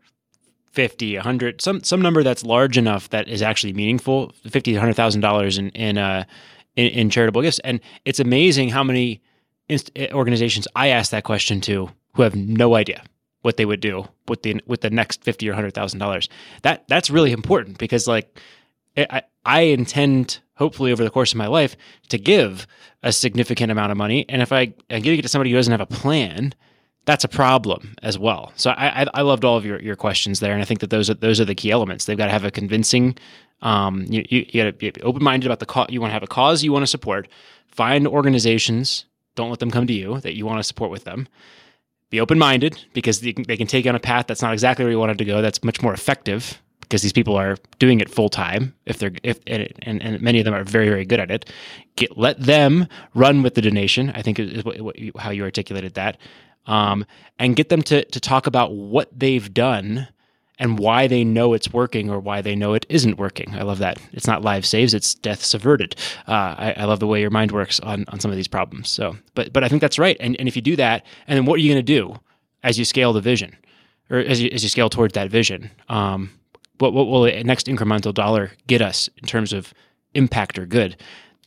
[0.71, 5.57] 50 100 some some number that's large enough that is actually meaningful 50 100000 dollars
[5.57, 6.23] in in uh
[6.77, 9.21] in, in, charitable gifts and it's amazing how many
[9.67, 13.03] inst- organizations i ask that question to who have no idea
[13.41, 16.29] what they would do with the with the next fifty or hundred thousand dollars.
[16.63, 18.39] That that's really important because like
[18.97, 21.75] I I intend hopefully over the course of my life
[22.09, 22.67] to give
[23.03, 25.71] a significant amount of money, and if I, I give it to somebody who doesn't
[25.71, 26.53] have a plan,
[27.05, 28.53] that's a problem as well.
[28.55, 31.09] So I, I, loved all of your, your questions there, and I think that those
[31.09, 32.05] are those are the key elements.
[32.05, 33.17] They've got to have a convincing.
[33.63, 35.87] Um, you, you, you got to be open minded about the cause.
[35.89, 37.27] You want to have a cause you want to support.
[37.67, 39.05] Find organizations.
[39.35, 41.27] Don't let them come to you that you want to support with them
[42.11, 44.53] be open minded because they can, they can take you on a path that's not
[44.53, 45.41] exactly where you wanted to go.
[45.41, 48.75] That's much more effective because these people are doing it full time.
[48.85, 51.49] If they're if and, and many of them are very very good at it.
[51.95, 54.11] Get let them run with the donation.
[54.11, 56.17] I think is what, what how you articulated that,
[56.67, 57.05] um,
[57.39, 60.09] and get them to to talk about what they've done
[60.61, 63.53] and why they know it's working or why they know it isn't working.
[63.55, 63.99] I love that.
[64.13, 65.95] It's not live saves; it's deaths averted.
[66.27, 68.87] Uh, I, I, love the way your mind works on on some of these problems.
[68.87, 70.15] So, but but I think that's right.
[70.19, 72.19] And and if you do that, and then what are you going to do
[72.63, 73.57] as you scale the vision,
[74.11, 75.71] or as you as you scale towards that vision?
[75.89, 76.29] Um,
[76.77, 79.73] what what will the next incremental dollar get us in terms of
[80.13, 80.95] impact or good?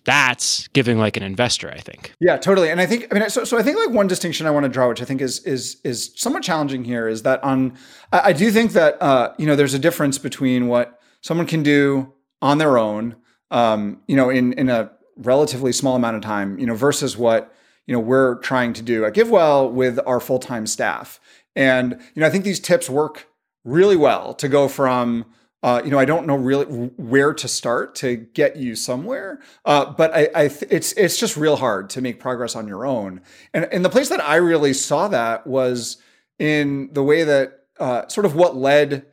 [0.04, 2.12] That's giving like an investor i think.
[2.20, 2.70] Yeah totally.
[2.70, 4.68] And i think i mean so, so i think like one distinction i want to
[4.68, 7.76] draw which i think is is is somewhat challenging here is that on
[8.12, 11.62] i, I do think that uh, you know there's a difference between what someone can
[11.62, 12.12] do
[12.42, 13.16] on their own
[13.50, 17.54] um, you know in in a relatively small amount of time you know versus what
[17.86, 21.20] you know we're trying to do at givewell with our full-time staff.
[21.56, 23.28] And you know, I think these tips work
[23.64, 25.26] really well to go from
[25.64, 29.86] uh, you know, I don't know really where to start to get you somewhere, uh,
[29.86, 33.22] but I, I th- it's it's just real hard to make progress on your own.
[33.54, 35.96] And and the place that I really saw that was
[36.38, 39.06] in the way that uh, sort of what led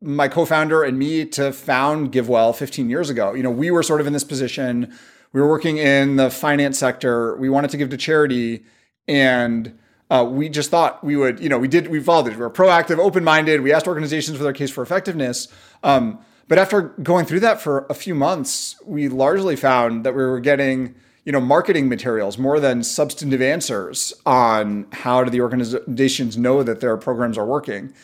[0.00, 3.32] my co-founder and me to found GiveWell 15 years ago.
[3.34, 4.92] You know, we were sort of in this position.
[5.32, 7.36] We were working in the finance sector.
[7.36, 8.64] We wanted to give to charity,
[9.06, 9.78] and
[10.10, 11.38] uh, we just thought we would.
[11.38, 11.86] You know, we did.
[11.86, 12.32] We followed it.
[12.32, 13.60] We were proactive, open-minded.
[13.62, 15.46] We asked organizations for their case for effectiveness.
[15.82, 16.18] Um,
[16.48, 20.40] but after going through that for a few months, we largely found that we were
[20.40, 26.62] getting you know marketing materials more than substantive answers on how do the organizations know
[26.64, 27.94] that their programs are working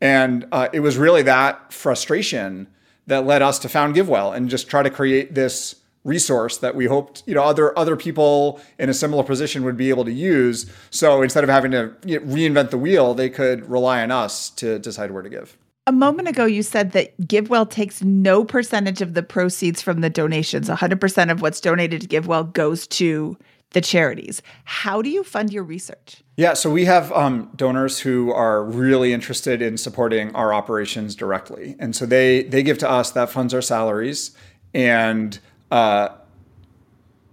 [0.00, 2.68] and uh, it was really that frustration
[3.06, 6.86] that led us to found GiveWell and just try to create this resource that we
[6.86, 10.70] hoped you know other other people in a similar position would be able to use.
[10.90, 15.10] So instead of having to reinvent the wheel, they could rely on us to decide
[15.10, 15.56] where to give.
[15.88, 20.10] A moment ago, you said that GiveWell takes no percentage of the proceeds from the
[20.10, 20.68] donations.
[20.68, 23.38] 100% of what's donated to GiveWell goes to
[23.70, 24.42] the charities.
[24.64, 26.22] How do you fund your research?
[26.36, 31.74] Yeah, so we have um, donors who are really interested in supporting our operations directly,
[31.78, 34.36] and so they they give to us that funds our salaries,
[34.74, 35.38] and
[35.70, 36.08] uh,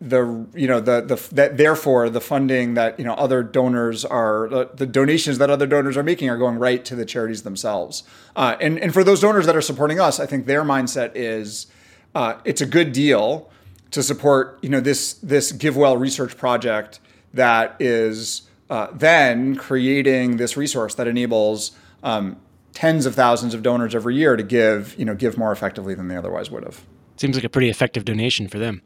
[0.02, 4.50] the you know the the that therefore the funding that you know other donors are
[4.50, 8.04] the, the donations that other donors are making are going right to the charities themselves,
[8.36, 11.68] uh, and and for those donors that are supporting us, I think their mindset is
[12.14, 13.50] uh, it's a good deal
[13.92, 17.00] to support you know this this GiveWell research project
[17.34, 21.72] that is uh, then creating this resource that enables
[22.04, 22.36] um,
[22.74, 26.10] tens of thousands of donors every year to give you know give more effectively than
[26.10, 26.84] they otherwise would have.
[27.16, 28.82] Seems like a pretty effective donation for them.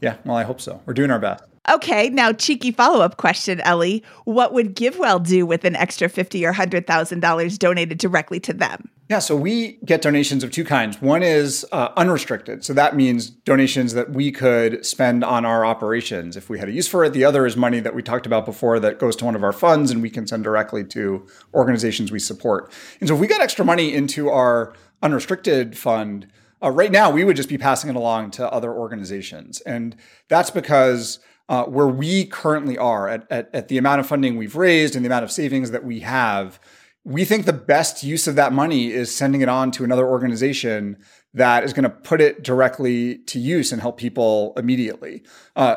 [0.00, 0.80] Yeah, well, I hope so.
[0.86, 1.44] We're doing our best.
[1.68, 4.04] Okay, now cheeky follow-up question, Elie.
[4.24, 8.52] What would GiveWell do with an extra fifty or hundred thousand dollars donated directly to
[8.52, 8.88] them?
[9.08, 11.00] Yeah, so we get donations of two kinds.
[11.00, 12.64] One is uh, unrestricted.
[12.64, 16.72] So that means donations that we could spend on our operations if we had a
[16.72, 17.12] use for it.
[17.12, 19.52] The other is money that we talked about before that goes to one of our
[19.52, 21.24] funds and we can send directly to
[21.54, 22.72] organizations we support.
[22.98, 26.26] And so if we got extra money into our unrestricted fund,
[26.62, 29.60] uh, right now we would just be passing it along to other organizations.
[29.62, 29.96] And
[30.28, 34.56] that's because uh, where we currently are at, at, at the amount of funding we've
[34.56, 36.58] raised and the amount of savings that we have,
[37.04, 40.96] we think the best use of that money is sending it on to another organization
[41.34, 45.22] that is going to put it directly to use and help people immediately.
[45.54, 45.76] Uh,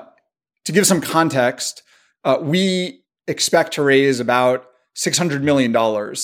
[0.66, 1.84] to give some context,
[2.24, 4.66] uh, we expect to raise about
[4.96, 5.70] $600 million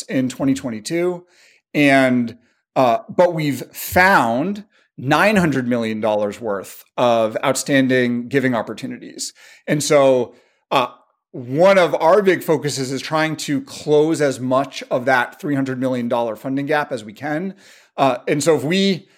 [0.10, 1.26] in 2022.
[1.74, 2.38] And,
[2.76, 4.66] uh, but we've found
[5.00, 9.34] $900 million worth of outstanding giving opportunities.
[9.68, 10.36] And so,
[10.72, 10.88] uh,
[11.36, 16.10] one of our big focuses is trying to close as much of that $300 million
[16.38, 17.56] funding gap as we can.
[17.98, 19.10] Uh, and so if we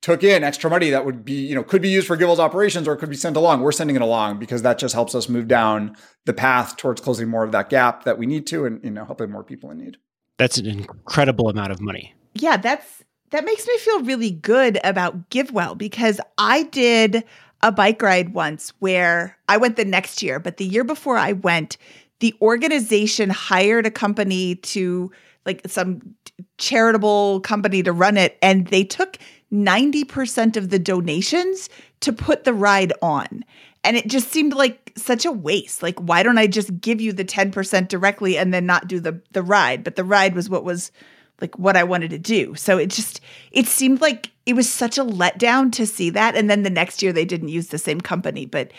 [0.00, 2.86] took in extra money that would be, you know, could be used for GiveWell's operations
[2.86, 5.48] or could be sent along, we're sending it along because that just helps us move
[5.48, 8.90] down the path towards closing more of that gap that we need to and, you
[8.92, 9.96] know, helping more people in need.
[10.38, 12.14] That's an incredible amount of money.
[12.40, 17.24] Yeah, that's that makes me feel really good about GiveWell because I did
[17.62, 21.32] a bike ride once where I went the next year, but the year before I
[21.32, 21.76] went,
[22.20, 25.10] the organization hired a company to
[25.44, 26.14] like some
[26.58, 29.18] charitable company to run it and they took
[29.52, 31.68] 90% of the donations
[32.00, 33.44] to put the ride on.
[33.84, 35.82] And it just seemed like such a waste.
[35.82, 39.20] Like why don't I just give you the 10% directly and then not do the
[39.32, 39.82] the ride?
[39.84, 40.92] But the ride was what was
[41.40, 42.54] like what I wanted to do.
[42.54, 43.20] So it just
[43.50, 47.02] it seemed like it was such a letdown to see that and then the next
[47.02, 48.72] year they didn't use the same company, but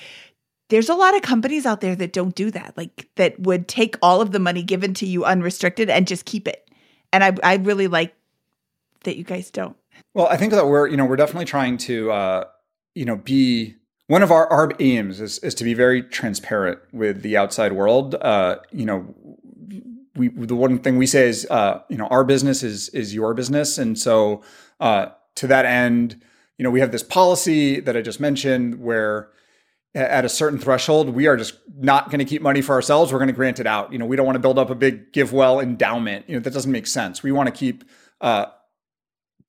[0.69, 2.75] there's a lot of companies out there that don't do that.
[2.75, 6.47] Like that would take all of the money given to you unrestricted and just keep
[6.47, 6.69] it.
[7.13, 8.13] And I I really like
[9.03, 9.77] that you guys don't.
[10.13, 12.43] Well, I think that we're, you know, we're definitely trying to uh,
[12.97, 13.75] you know, be
[14.07, 18.15] one of our, our aims is, is to be very transparent with the outside world.
[18.15, 19.13] Uh, you know,
[20.17, 23.33] we the one thing we say is uh, you know our business is is your
[23.33, 24.43] business, and so
[24.79, 26.21] uh, to that end,
[26.57, 29.29] you know we have this policy that I just mentioned where
[29.97, 33.11] at a certain threshold, we are just not going to keep money for ourselves.
[33.11, 33.91] We're going to grant it out.
[33.91, 36.29] You know, we don't want to build up a big GiveWell endowment.
[36.29, 37.23] You know, that doesn't make sense.
[37.23, 37.83] We want to keep
[38.21, 38.45] uh,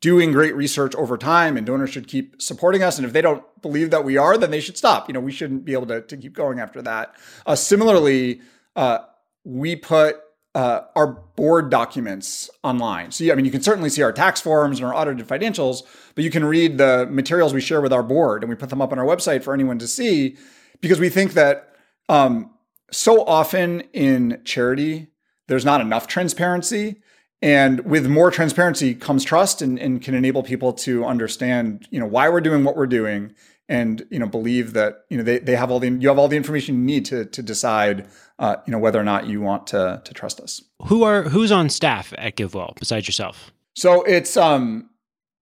[0.01, 2.99] doing great research over time, and donors should keep supporting us.
[2.99, 5.09] And if they don't believe that we are, then they should stop.
[5.09, 7.15] You know, we shouldn't be able to, to keep going after that.
[7.45, 8.41] Uh, similarly,
[8.75, 9.01] uh,
[9.45, 10.17] we put
[10.55, 13.11] uh, our board documents online.
[13.11, 15.83] So, yeah, I mean, you can certainly see our tax forms and our audited financials,
[16.15, 18.83] but you can read the materials we share with our board and we put them
[18.83, 20.37] up on our website for anyone to see
[20.81, 21.77] because we think that
[22.09, 22.51] um,
[22.91, 25.09] so often in charity,
[25.47, 27.03] there's not enough transparency.
[27.41, 32.07] And with more transparency comes trust and, and can enable people to understand, you know,
[32.07, 33.35] why we're doing what we're doing
[33.69, 36.29] and, you know, believe that, you know, they, they have all the, you have all
[36.29, 38.07] the information you need to, to decide,
[38.39, 40.63] uh, you know, whether or not you want to, to trust us.
[40.87, 43.53] Who are, who's on staff at GiveWell besides yourself?
[43.75, 44.91] So it's, um,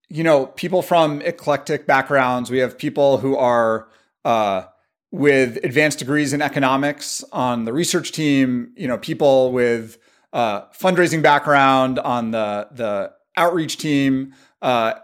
[0.09, 2.51] you know, people from eclectic backgrounds.
[2.51, 3.89] We have people who are,
[4.25, 4.65] uh,
[5.13, 9.99] with advanced degrees in economics on the research team, you know, people with
[10.33, 14.35] uh, fundraising background on the the outreach team.
[14.61, 14.95] Uh,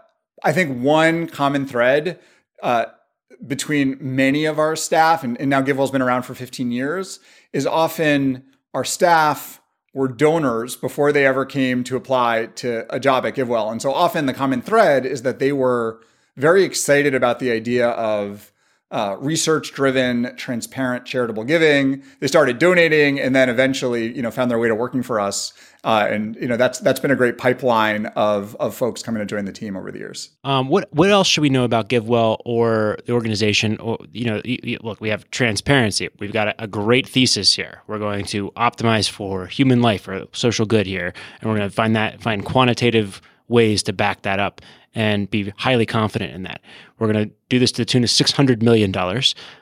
[0.43, 2.19] I think one common thread
[2.61, 2.85] uh,
[3.45, 7.19] between many of our staff, and, and now GiveWell's been around for 15 years,
[7.51, 9.61] is often our staff
[9.93, 13.71] were donors before they ever came to apply to a job at GiveWell.
[13.71, 16.01] And so often the common thread is that they were
[16.35, 18.52] very excited about the idea of
[18.93, 22.03] uh, research driven, transparent charitable giving.
[22.19, 25.51] They started donating and then eventually, you know, found their way to working for us.
[25.83, 29.25] Uh, and you know that's that's been a great pipeline of of folks coming to
[29.25, 30.29] join the team over the years.
[30.45, 33.77] Um, what what else should we know about GiveWell or the organization?
[33.79, 36.07] Or you know, you, you, look, we have transparency.
[36.19, 37.81] We've got a, a, great thesis here.
[37.87, 41.75] We're going to optimize for human life or social good here, and we're going to
[41.75, 44.61] find that find quantitative ways to back that up
[44.95, 46.61] and be highly confident in that.
[46.99, 48.95] We're going to do this to the tune of $600 million,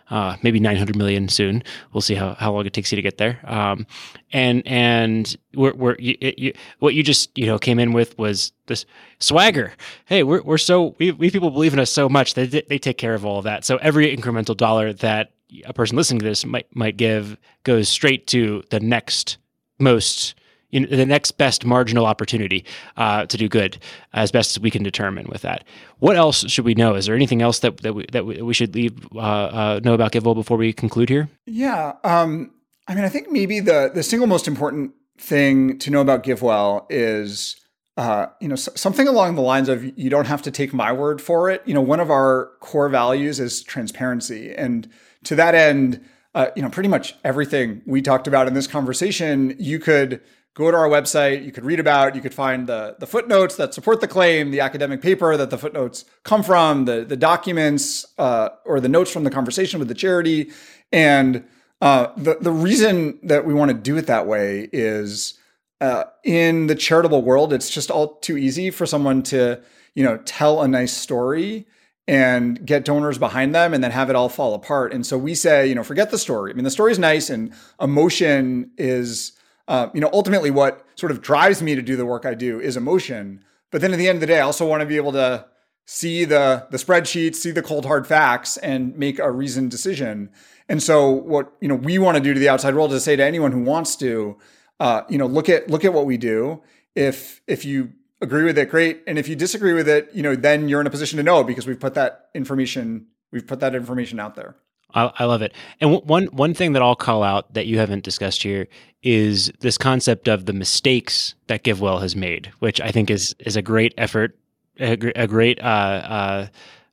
[0.10, 1.64] uh, maybe $900 million soon.
[1.94, 3.40] We'll see how, how long it takes you to get there.
[3.46, 3.88] Um,
[4.34, 8.52] and, and we're, we're, you, you, what you just, you know, came in with was
[8.68, 8.86] this
[9.20, 9.74] swagger.
[10.06, 12.78] Hey, we're, we're so, we, we people believe in us so much that they, they
[12.78, 13.64] take care of all of that.
[13.64, 15.32] So every incremental dollar that
[15.66, 19.38] a person listening to this might, might give goes straight to the next
[19.80, 20.36] most
[20.72, 22.65] the next best marginal opportunity
[22.97, 23.78] uh, to do good
[24.13, 25.63] as best as we can determine with that.
[25.99, 26.95] What else should we know?
[26.95, 30.11] Is there anything else that that we, that we should leave uh, uh, know about
[30.11, 31.30] GiveWell before we conclude here?
[31.45, 32.51] Yeah, um,
[32.88, 36.86] I mean, I think maybe the the single most important thing to know about GiveWell
[36.89, 37.57] is.
[37.97, 41.22] Uh, you know, something along the lines of you don't have to take my word
[41.22, 41.61] for it.
[41.65, 44.89] You know, one of our core values is transparency, and
[45.26, 46.01] to that end,
[46.34, 50.22] uh, you know, pretty much everything we talked about in this conversation, you could
[50.54, 51.45] go to our website.
[51.45, 52.16] You could read about.
[52.16, 55.58] You could find the the footnotes that support the claim, the academic paper that the
[55.58, 59.95] footnotes come from, the the documents uh, or the notes from the conversation with the
[59.95, 60.52] charity.
[60.91, 61.45] And
[61.82, 65.39] uh, the the reason that we want to do it that way is
[65.80, 69.62] uh, in the charitable world, it's just all too easy for someone to
[69.95, 71.68] you know tell a nice story
[72.08, 74.91] and get donors behind them and then have it all fall apart.
[74.91, 76.52] And so we say, you know, forget the story.
[76.52, 79.34] I mean, the story is nice and emotion is
[79.68, 82.59] uh, you know, ultimately what sort of drives me to do the work I do
[82.59, 83.43] is emotion.
[83.72, 85.45] But then at the end of the day, I also want to be able to
[85.86, 90.30] see the the spreadsheets, see the cold hard facts, and make a reasoned decision.
[90.70, 93.16] And so, what you know we want to do to the outside world is say
[93.16, 94.38] to anyone who wants to,
[94.80, 96.62] uh, you know, look at look at what we do.
[96.95, 99.01] If if you agree with it, great.
[99.07, 101.43] And if you disagree with it, you know, then you're in a position to know
[101.43, 104.55] because we've put that information we've put that information out there.
[104.94, 105.54] I, I love it.
[105.80, 108.68] And w- one one thing that I'll call out that you haven't discussed here
[109.04, 113.56] is this concept of the mistakes that GiveWell has made, which I think is is
[113.56, 114.38] a great effort,
[114.80, 116.48] a, a great uh, uh,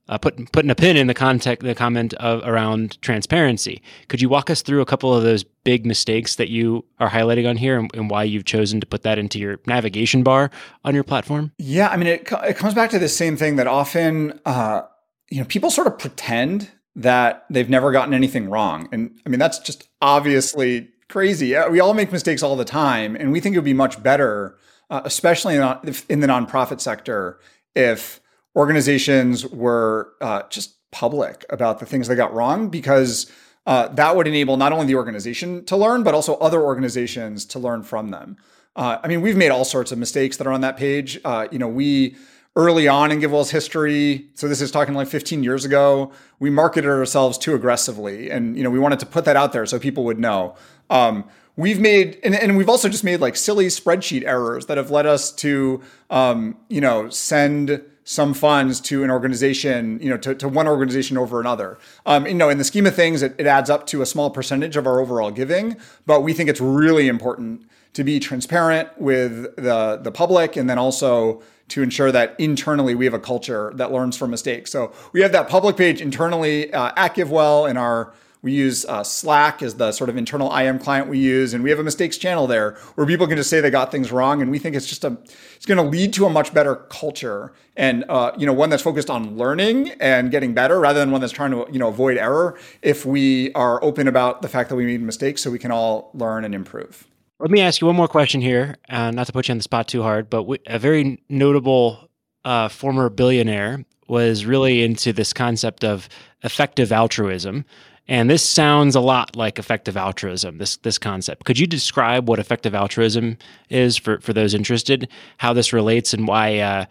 [0.09, 3.83] uh, put, putting a pin in the context, the comment of around transparency.
[4.09, 7.47] Could you walk us through a couple of those big mistakes that you are highlighting
[7.47, 10.51] on here, and, and why you've chosen to put that into your navigation bar
[10.83, 11.53] on your platform?
[11.59, 14.83] Yeah, I mean, it it comes back to the same thing that often, uh,
[15.31, 18.89] you know, people sort of pretend that they've never gotten anything wrong.
[18.91, 21.55] And I mean, that's just obviously crazy.
[21.71, 23.15] We all make mistakes all the time.
[23.15, 24.59] And we think it would be much better,
[24.91, 25.63] uh, especially in,
[26.09, 27.39] in, the nonprofit sector,
[27.77, 28.21] if
[28.57, 33.31] organizations were uh, just public about the things they got wrong, because
[33.67, 37.61] uh, that would enable not only the organization to learn, but also other organizations to
[37.61, 38.37] learn from them.
[38.75, 41.21] Uh, I mean, we've made all sorts of mistakes that are on that page.
[41.25, 42.17] Uh, you know, we
[42.59, 46.91] early on in GiveWell's history, so this is talking like 15 years ago, we marketed
[46.91, 48.31] ourselves too aggressively.
[48.31, 50.57] And, you know, we wanted to put that out there so people would know.
[50.91, 54.91] Um, we've made, and, and, we've also just made like silly spreadsheet errors that have
[54.91, 55.81] led us to,
[56.11, 61.17] um, you know, send some funds to an organization, you know, to, to one organization
[61.17, 61.79] over another.
[62.07, 64.31] Um, you know, in the scheme of things, it, it adds up to a small
[64.31, 69.55] percentage of our overall giving, but we think it's really important to be transparent with
[69.57, 73.93] the the public and then also to ensure that internally we have a culture that
[73.93, 74.71] learns from mistakes.
[74.71, 79.03] So we have that public page internally uh, at GiveWell in our we use uh,
[79.03, 82.17] Slack as the sort of internal IM client we use, and we have a mistakes
[82.17, 84.87] channel there where people can just say they got things wrong, and we think it's
[84.87, 85.17] just a
[85.57, 88.83] it's going to lead to a much better culture, and uh, you know one that's
[88.83, 92.17] focused on learning and getting better rather than one that's trying to you know avoid
[92.17, 92.57] error.
[92.81, 96.11] If we are open about the fact that we made mistakes, so we can all
[96.15, 97.08] learn and improve.
[97.41, 99.63] Let me ask you one more question here, uh, not to put you on the
[99.63, 102.09] spot too hard, but we, a very notable
[102.45, 106.09] uh, former billionaire was really into this concept of
[106.43, 107.65] effective altruism.
[108.09, 111.45] And this sounds a lot like effective altruism, this this concept.
[111.45, 113.37] Could you describe what effective altruism
[113.69, 116.87] is for, for those interested, how this relates and why uh,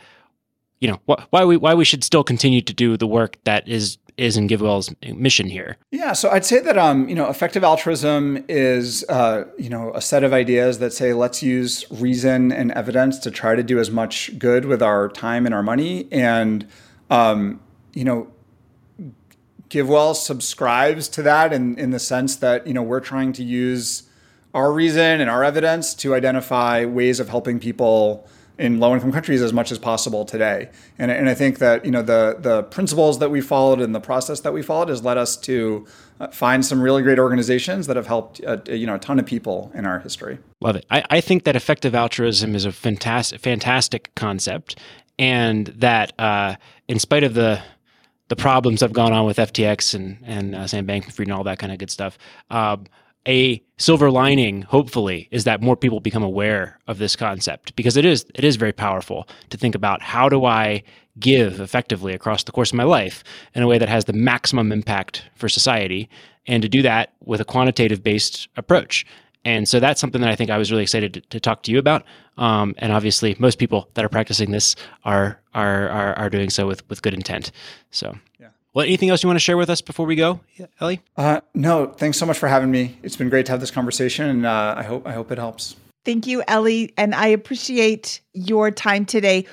[0.80, 3.68] you know, wh- why we why we should still continue to do the work that
[3.68, 5.78] is is in GiveWell's mission here?
[5.92, 10.02] Yeah, so I'd say that um, you know, effective altruism is uh, you know a
[10.02, 13.92] set of ideas that say let's use reason and evidence to try to do as
[13.92, 16.68] much good with our time and our money, and
[17.10, 17.60] um,
[17.94, 18.28] you know,
[19.70, 24.04] GiveWell subscribes to that in in the sense that you know we're trying to use
[24.54, 28.28] our reason and our evidence to identify ways of helping people
[28.60, 30.70] in low income countries as much as possible today.
[30.98, 34.00] And, and I think that you know the the principles that we followed and the
[34.00, 35.86] process that we followed has led us to
[36.20, 39.26] uh, find some really great organizations that have helped uh, you know a ton of
[39.26, 40.40] people in our history.
[40.62, 40.86] Love it.
[40.90, 44.80] I, I think that effective altruism is a fantastic fantastic concept,
[45.20, 46.56] and that uh,
[46.88, 47.62] in spite of the
[48.30, 51.44] the problems that have gone on with FTX and and uh, Sam Bankman-Fried and all
[51.44, 52.18] that kind of good stuff.
[52.50, 52.86] Um,
[53.28, 58.06] a silver lining hopefully is that more people become aware of this concept because it
[58.06, 60.84] is it is very powerful to think about how do I
[61.20, 63.24] give effectively across the course of my life
[63.54, 66.10] in a way that has the maximum impact for society
[66.48, 69.06] and to do that with a quantitative based approach
[69.46, 71.72] and so that's something that I think I was really excited to, to talk to
[71.72, 72.04] you about.
[72.38, 74.76] Um, and obviously, most people that are practicing this
[75.06, 77.52] are are are, are doing so with with good intent.
[77.92, 78.18] So.
[78.78, 80.40] Well, anything else you want to share with us before we go,
[80.80, 81.02] Elie?
[81.16, 82.96] Uh, no, thanks so much for having me.
[83.02, 85.76] It's been great to have this conversation, and uh, I hope I hope it helps.
[86.06, 89.48] Thank you, Elie, and I appreciate your time today.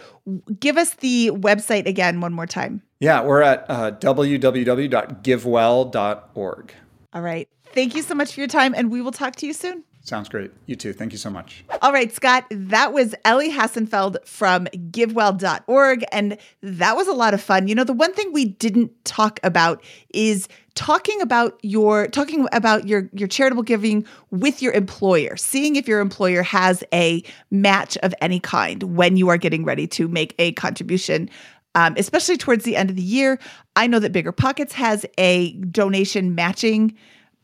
[0.60, 2.82] Give us the website again one more time.
[3.00, 6.74] Yeah, we're at uh, www.givewell.org.
[7.14, 7.48] All right.
[7.72, 9.84] Thank you so much for your time, and we will talk to you soon.
[10.04, 10.50] Sounds great.
[10.66, 10.92] You too.
[10.92, 11.64] Thank you so much.
[11.80, 16.04] All right, Scott, that was Elie Hassenfeld from givewell.org.
[16.12, 17.68] And that was a lot of fun.
[17.68, 19.82] You know, the one thing we didn't talk about
[20.12, 25.86] is talking about your talking about your your charitable giving with your employer seeing if
[25.88, 30.34] your employer has a match of any kind when you are getting ready to make
[30.40, 31.30] a contribution
[31.76, 33.38] um, especially towards the end of the year
[33.76, 36.92] i know that bigger pockets has a donation matching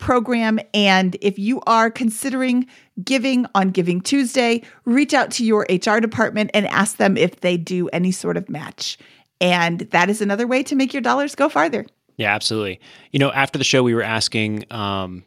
[0.01, 0.59] program.
[0.75, 2.67] And if you are considering
[3.05, 7.57] giving on Giving Tuesday, reach out to your HR department and ask them if they
[7.57, 8.99] do any sort of match.
[9.41, 11.87] And that is another way to make your dollars go farther.
[12.17, 12.81] Yeah, absolutely.
[13.13, 15.25] You know, after the show, we were asking um,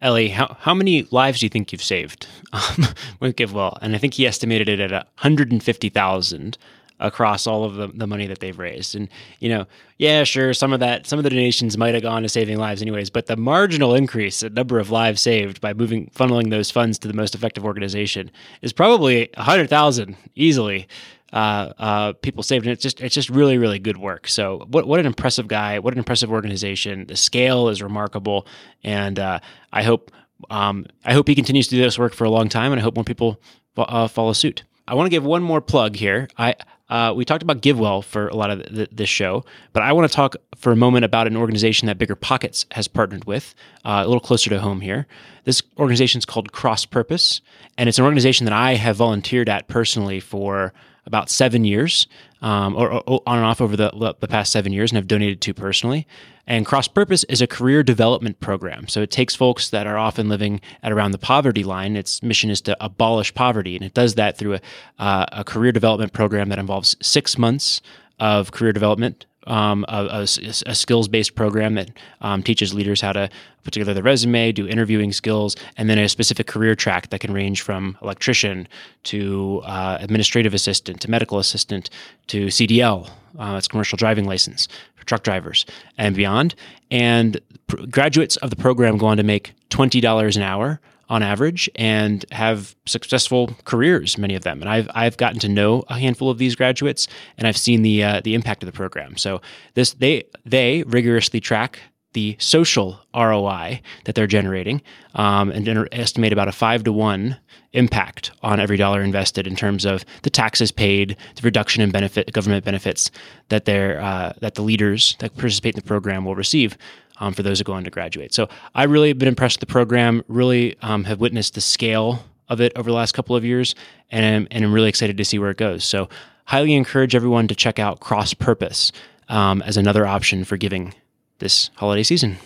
[0.00, 2.86] Elie, how, how many lives do you think you've saved um,
[3.20, 3.78] with GiveWell?
[3.80, 6.58] And I think he estimated it at 150,000
[7.02, 8.94] across all of the, the money that they've raised.
[8.94, 9.08] And,
[9.40, 9.66] you know,
[9.98, 12.80] yeah, sure, some of that, some of the donations might have gone to saving lives
[12.80, 16.98] anyways, but the marginal increase the number of lives saved by moving, funneling those funds
[17.00, 18.30] to the most effective organization
[18.62, 20.88] is probably a hundred thousand easily.
[21.32, 24.28] Uh, uh, people saved, and it's just it's just really really good work.
[24.28, 25.78] So what what an impressive guy!
[25.78, 27.06] What an impressive organization!
[27.06, 28.46] The scale is remarkable,
[28.84, 29.40] and uh,
[29.72, 30.10] I hope
[30.50, 32.84] um, I hope he continues to do this work for a long time, and I
[32.84, 33.40] hope more people
[33.78, 34.64] uh, follow suit.
[34.92, 36.28] I want to give one more plug here.
[36.36, 36.54] I
[36.90, 40.10] uh, we talked about GiveWell for a lot of the, this show, but I want
[40.10, 43.54] to talk for a moment about an organization that Bigger Pockets has partnered with,
[43.86, 45.06] uh, a little closer to home here.
[45.44, 47.40] This organization is called Cross Purpose,
[47.78, 50.74] and it's an organization that I have volunteered at personally for
[51.06, 52.06] about seven years,
[52.42, 55.40] um, or, or, on and off over the, the past seven years, and have donated
[55.40, 56.06] to personally.
[56.46, 58.88] And Cross Purpose is a career development program.
[58.88, 61.96] So it takes folks that are often living at around the poverty line.
[61.96, 64.60] Its mission is to abolish poverty, and it does that through a,
[64.98, 67.80] uh, a career development program that involves six months
[68.18, 70.22] of career development um, a, a,
[70.66, 71.90] a skills based program that
[72.20, 73.28] um, teaches leaders how to
[73.64, 77.32] put together their resume, do interviewing skills, and then a specific career track that can
[77.32, 78.66] range from electrician
[79.04, 81.90] to uh, administrative assistant to medical assistant
[82.26, 85.64] to CDL, uh, that's commercial driving license for truck drivers
[85.98, 86.54] and beyond.
[86.90, 91.68] And pr- graduates of the program go on to make $20 an hour on average
[91.74, 94.60] and have successful careers, many of them.
[94.60, 98.02] And I've, I've gotten to know a handful of these graduates and I've seen the,
[98.02, 99.16] uh, the impact of the program.
[99.16, 99.40] So
[99.74, 101.80] this, they, they rigorously track
[102.12, 104.82] the social ROI that they're generating
[105.14, 107.38] um, and gener- estimate about a five to one
[107.72, 112.32] impact on every dollar invested in terms of the taxes paid, the reduction in benefit
[112.32, 113.10] government benefits
[113.48, 116.76] that they're uh, that the leaders that participate in the program will receive
[117.22, 118.34] um, for those who go on to graduate.
[118.34, 120.24] So I really have been impressed with the program.
[120.26, 123.76] Really um, have witnessed the scale of it over the last couple of years,
[124.10, 125.84] and and I'm really excited to see where it goes.
[125.84, 126.08] So
[126.46, 128.90] highly encourage everyone to check out Cross Purpose
[129.28, 130.94] um, as another option for giving
[131.38, 132.38] this holiday season.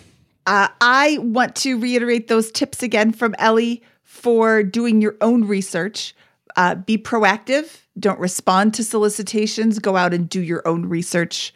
[0.47, 6.14] Uh, I want to reiterate those tips again from Elie for doing your own research.
[6.55, 7.81] Uh, be proactive.
[7.99, 9.79] Don't respond to solicitations.
[9.79, 11.55] Go out and do your own research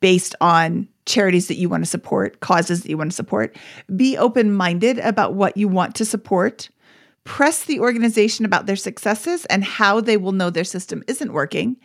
[0.00, 3.56] based on charities that you want to support, causes that you want to support.
[3.96, 6.68] Be open minded about what you want to support.
[7.24, 11.76] Press the organization about their successes and how they will know their system isn't working.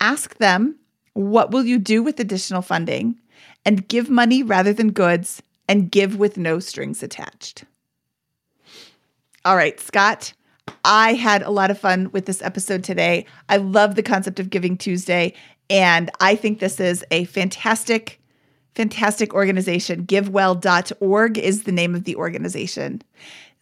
[0.00, 0.76] Ask them,
[1.12, 3.20] what will you do with additional funding?
[3.64, 7.64] And give money rather than goods and give with no strings attached.
[9.44, 10.34] All right, Scott,
[10.84, 13.26] I had a lot of fun with this episode today.
[13.48, 15.34] I love the concept of Giving Tuesday,
[15.70, 18.20] and I think this is a fantastic,
[18.74, 20.04] fantastic organization.
[20.06, 23.02] GiveWell.org is the name of the organization.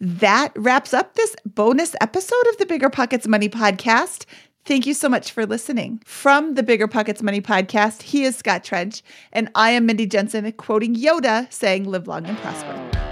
[0.00, 4.24] That wraps up this bonus episode of the Bigger Pockets Money Podcast.
[4.64, 6.00] Thank you so much for listening.
[6.04, 9.02] From the Bigger Pockets Money Podcast, he is Scott Trench,
[9.32, 13.11] and I am Mindy Jensen, quoting Yoda saying, Live long and prosper.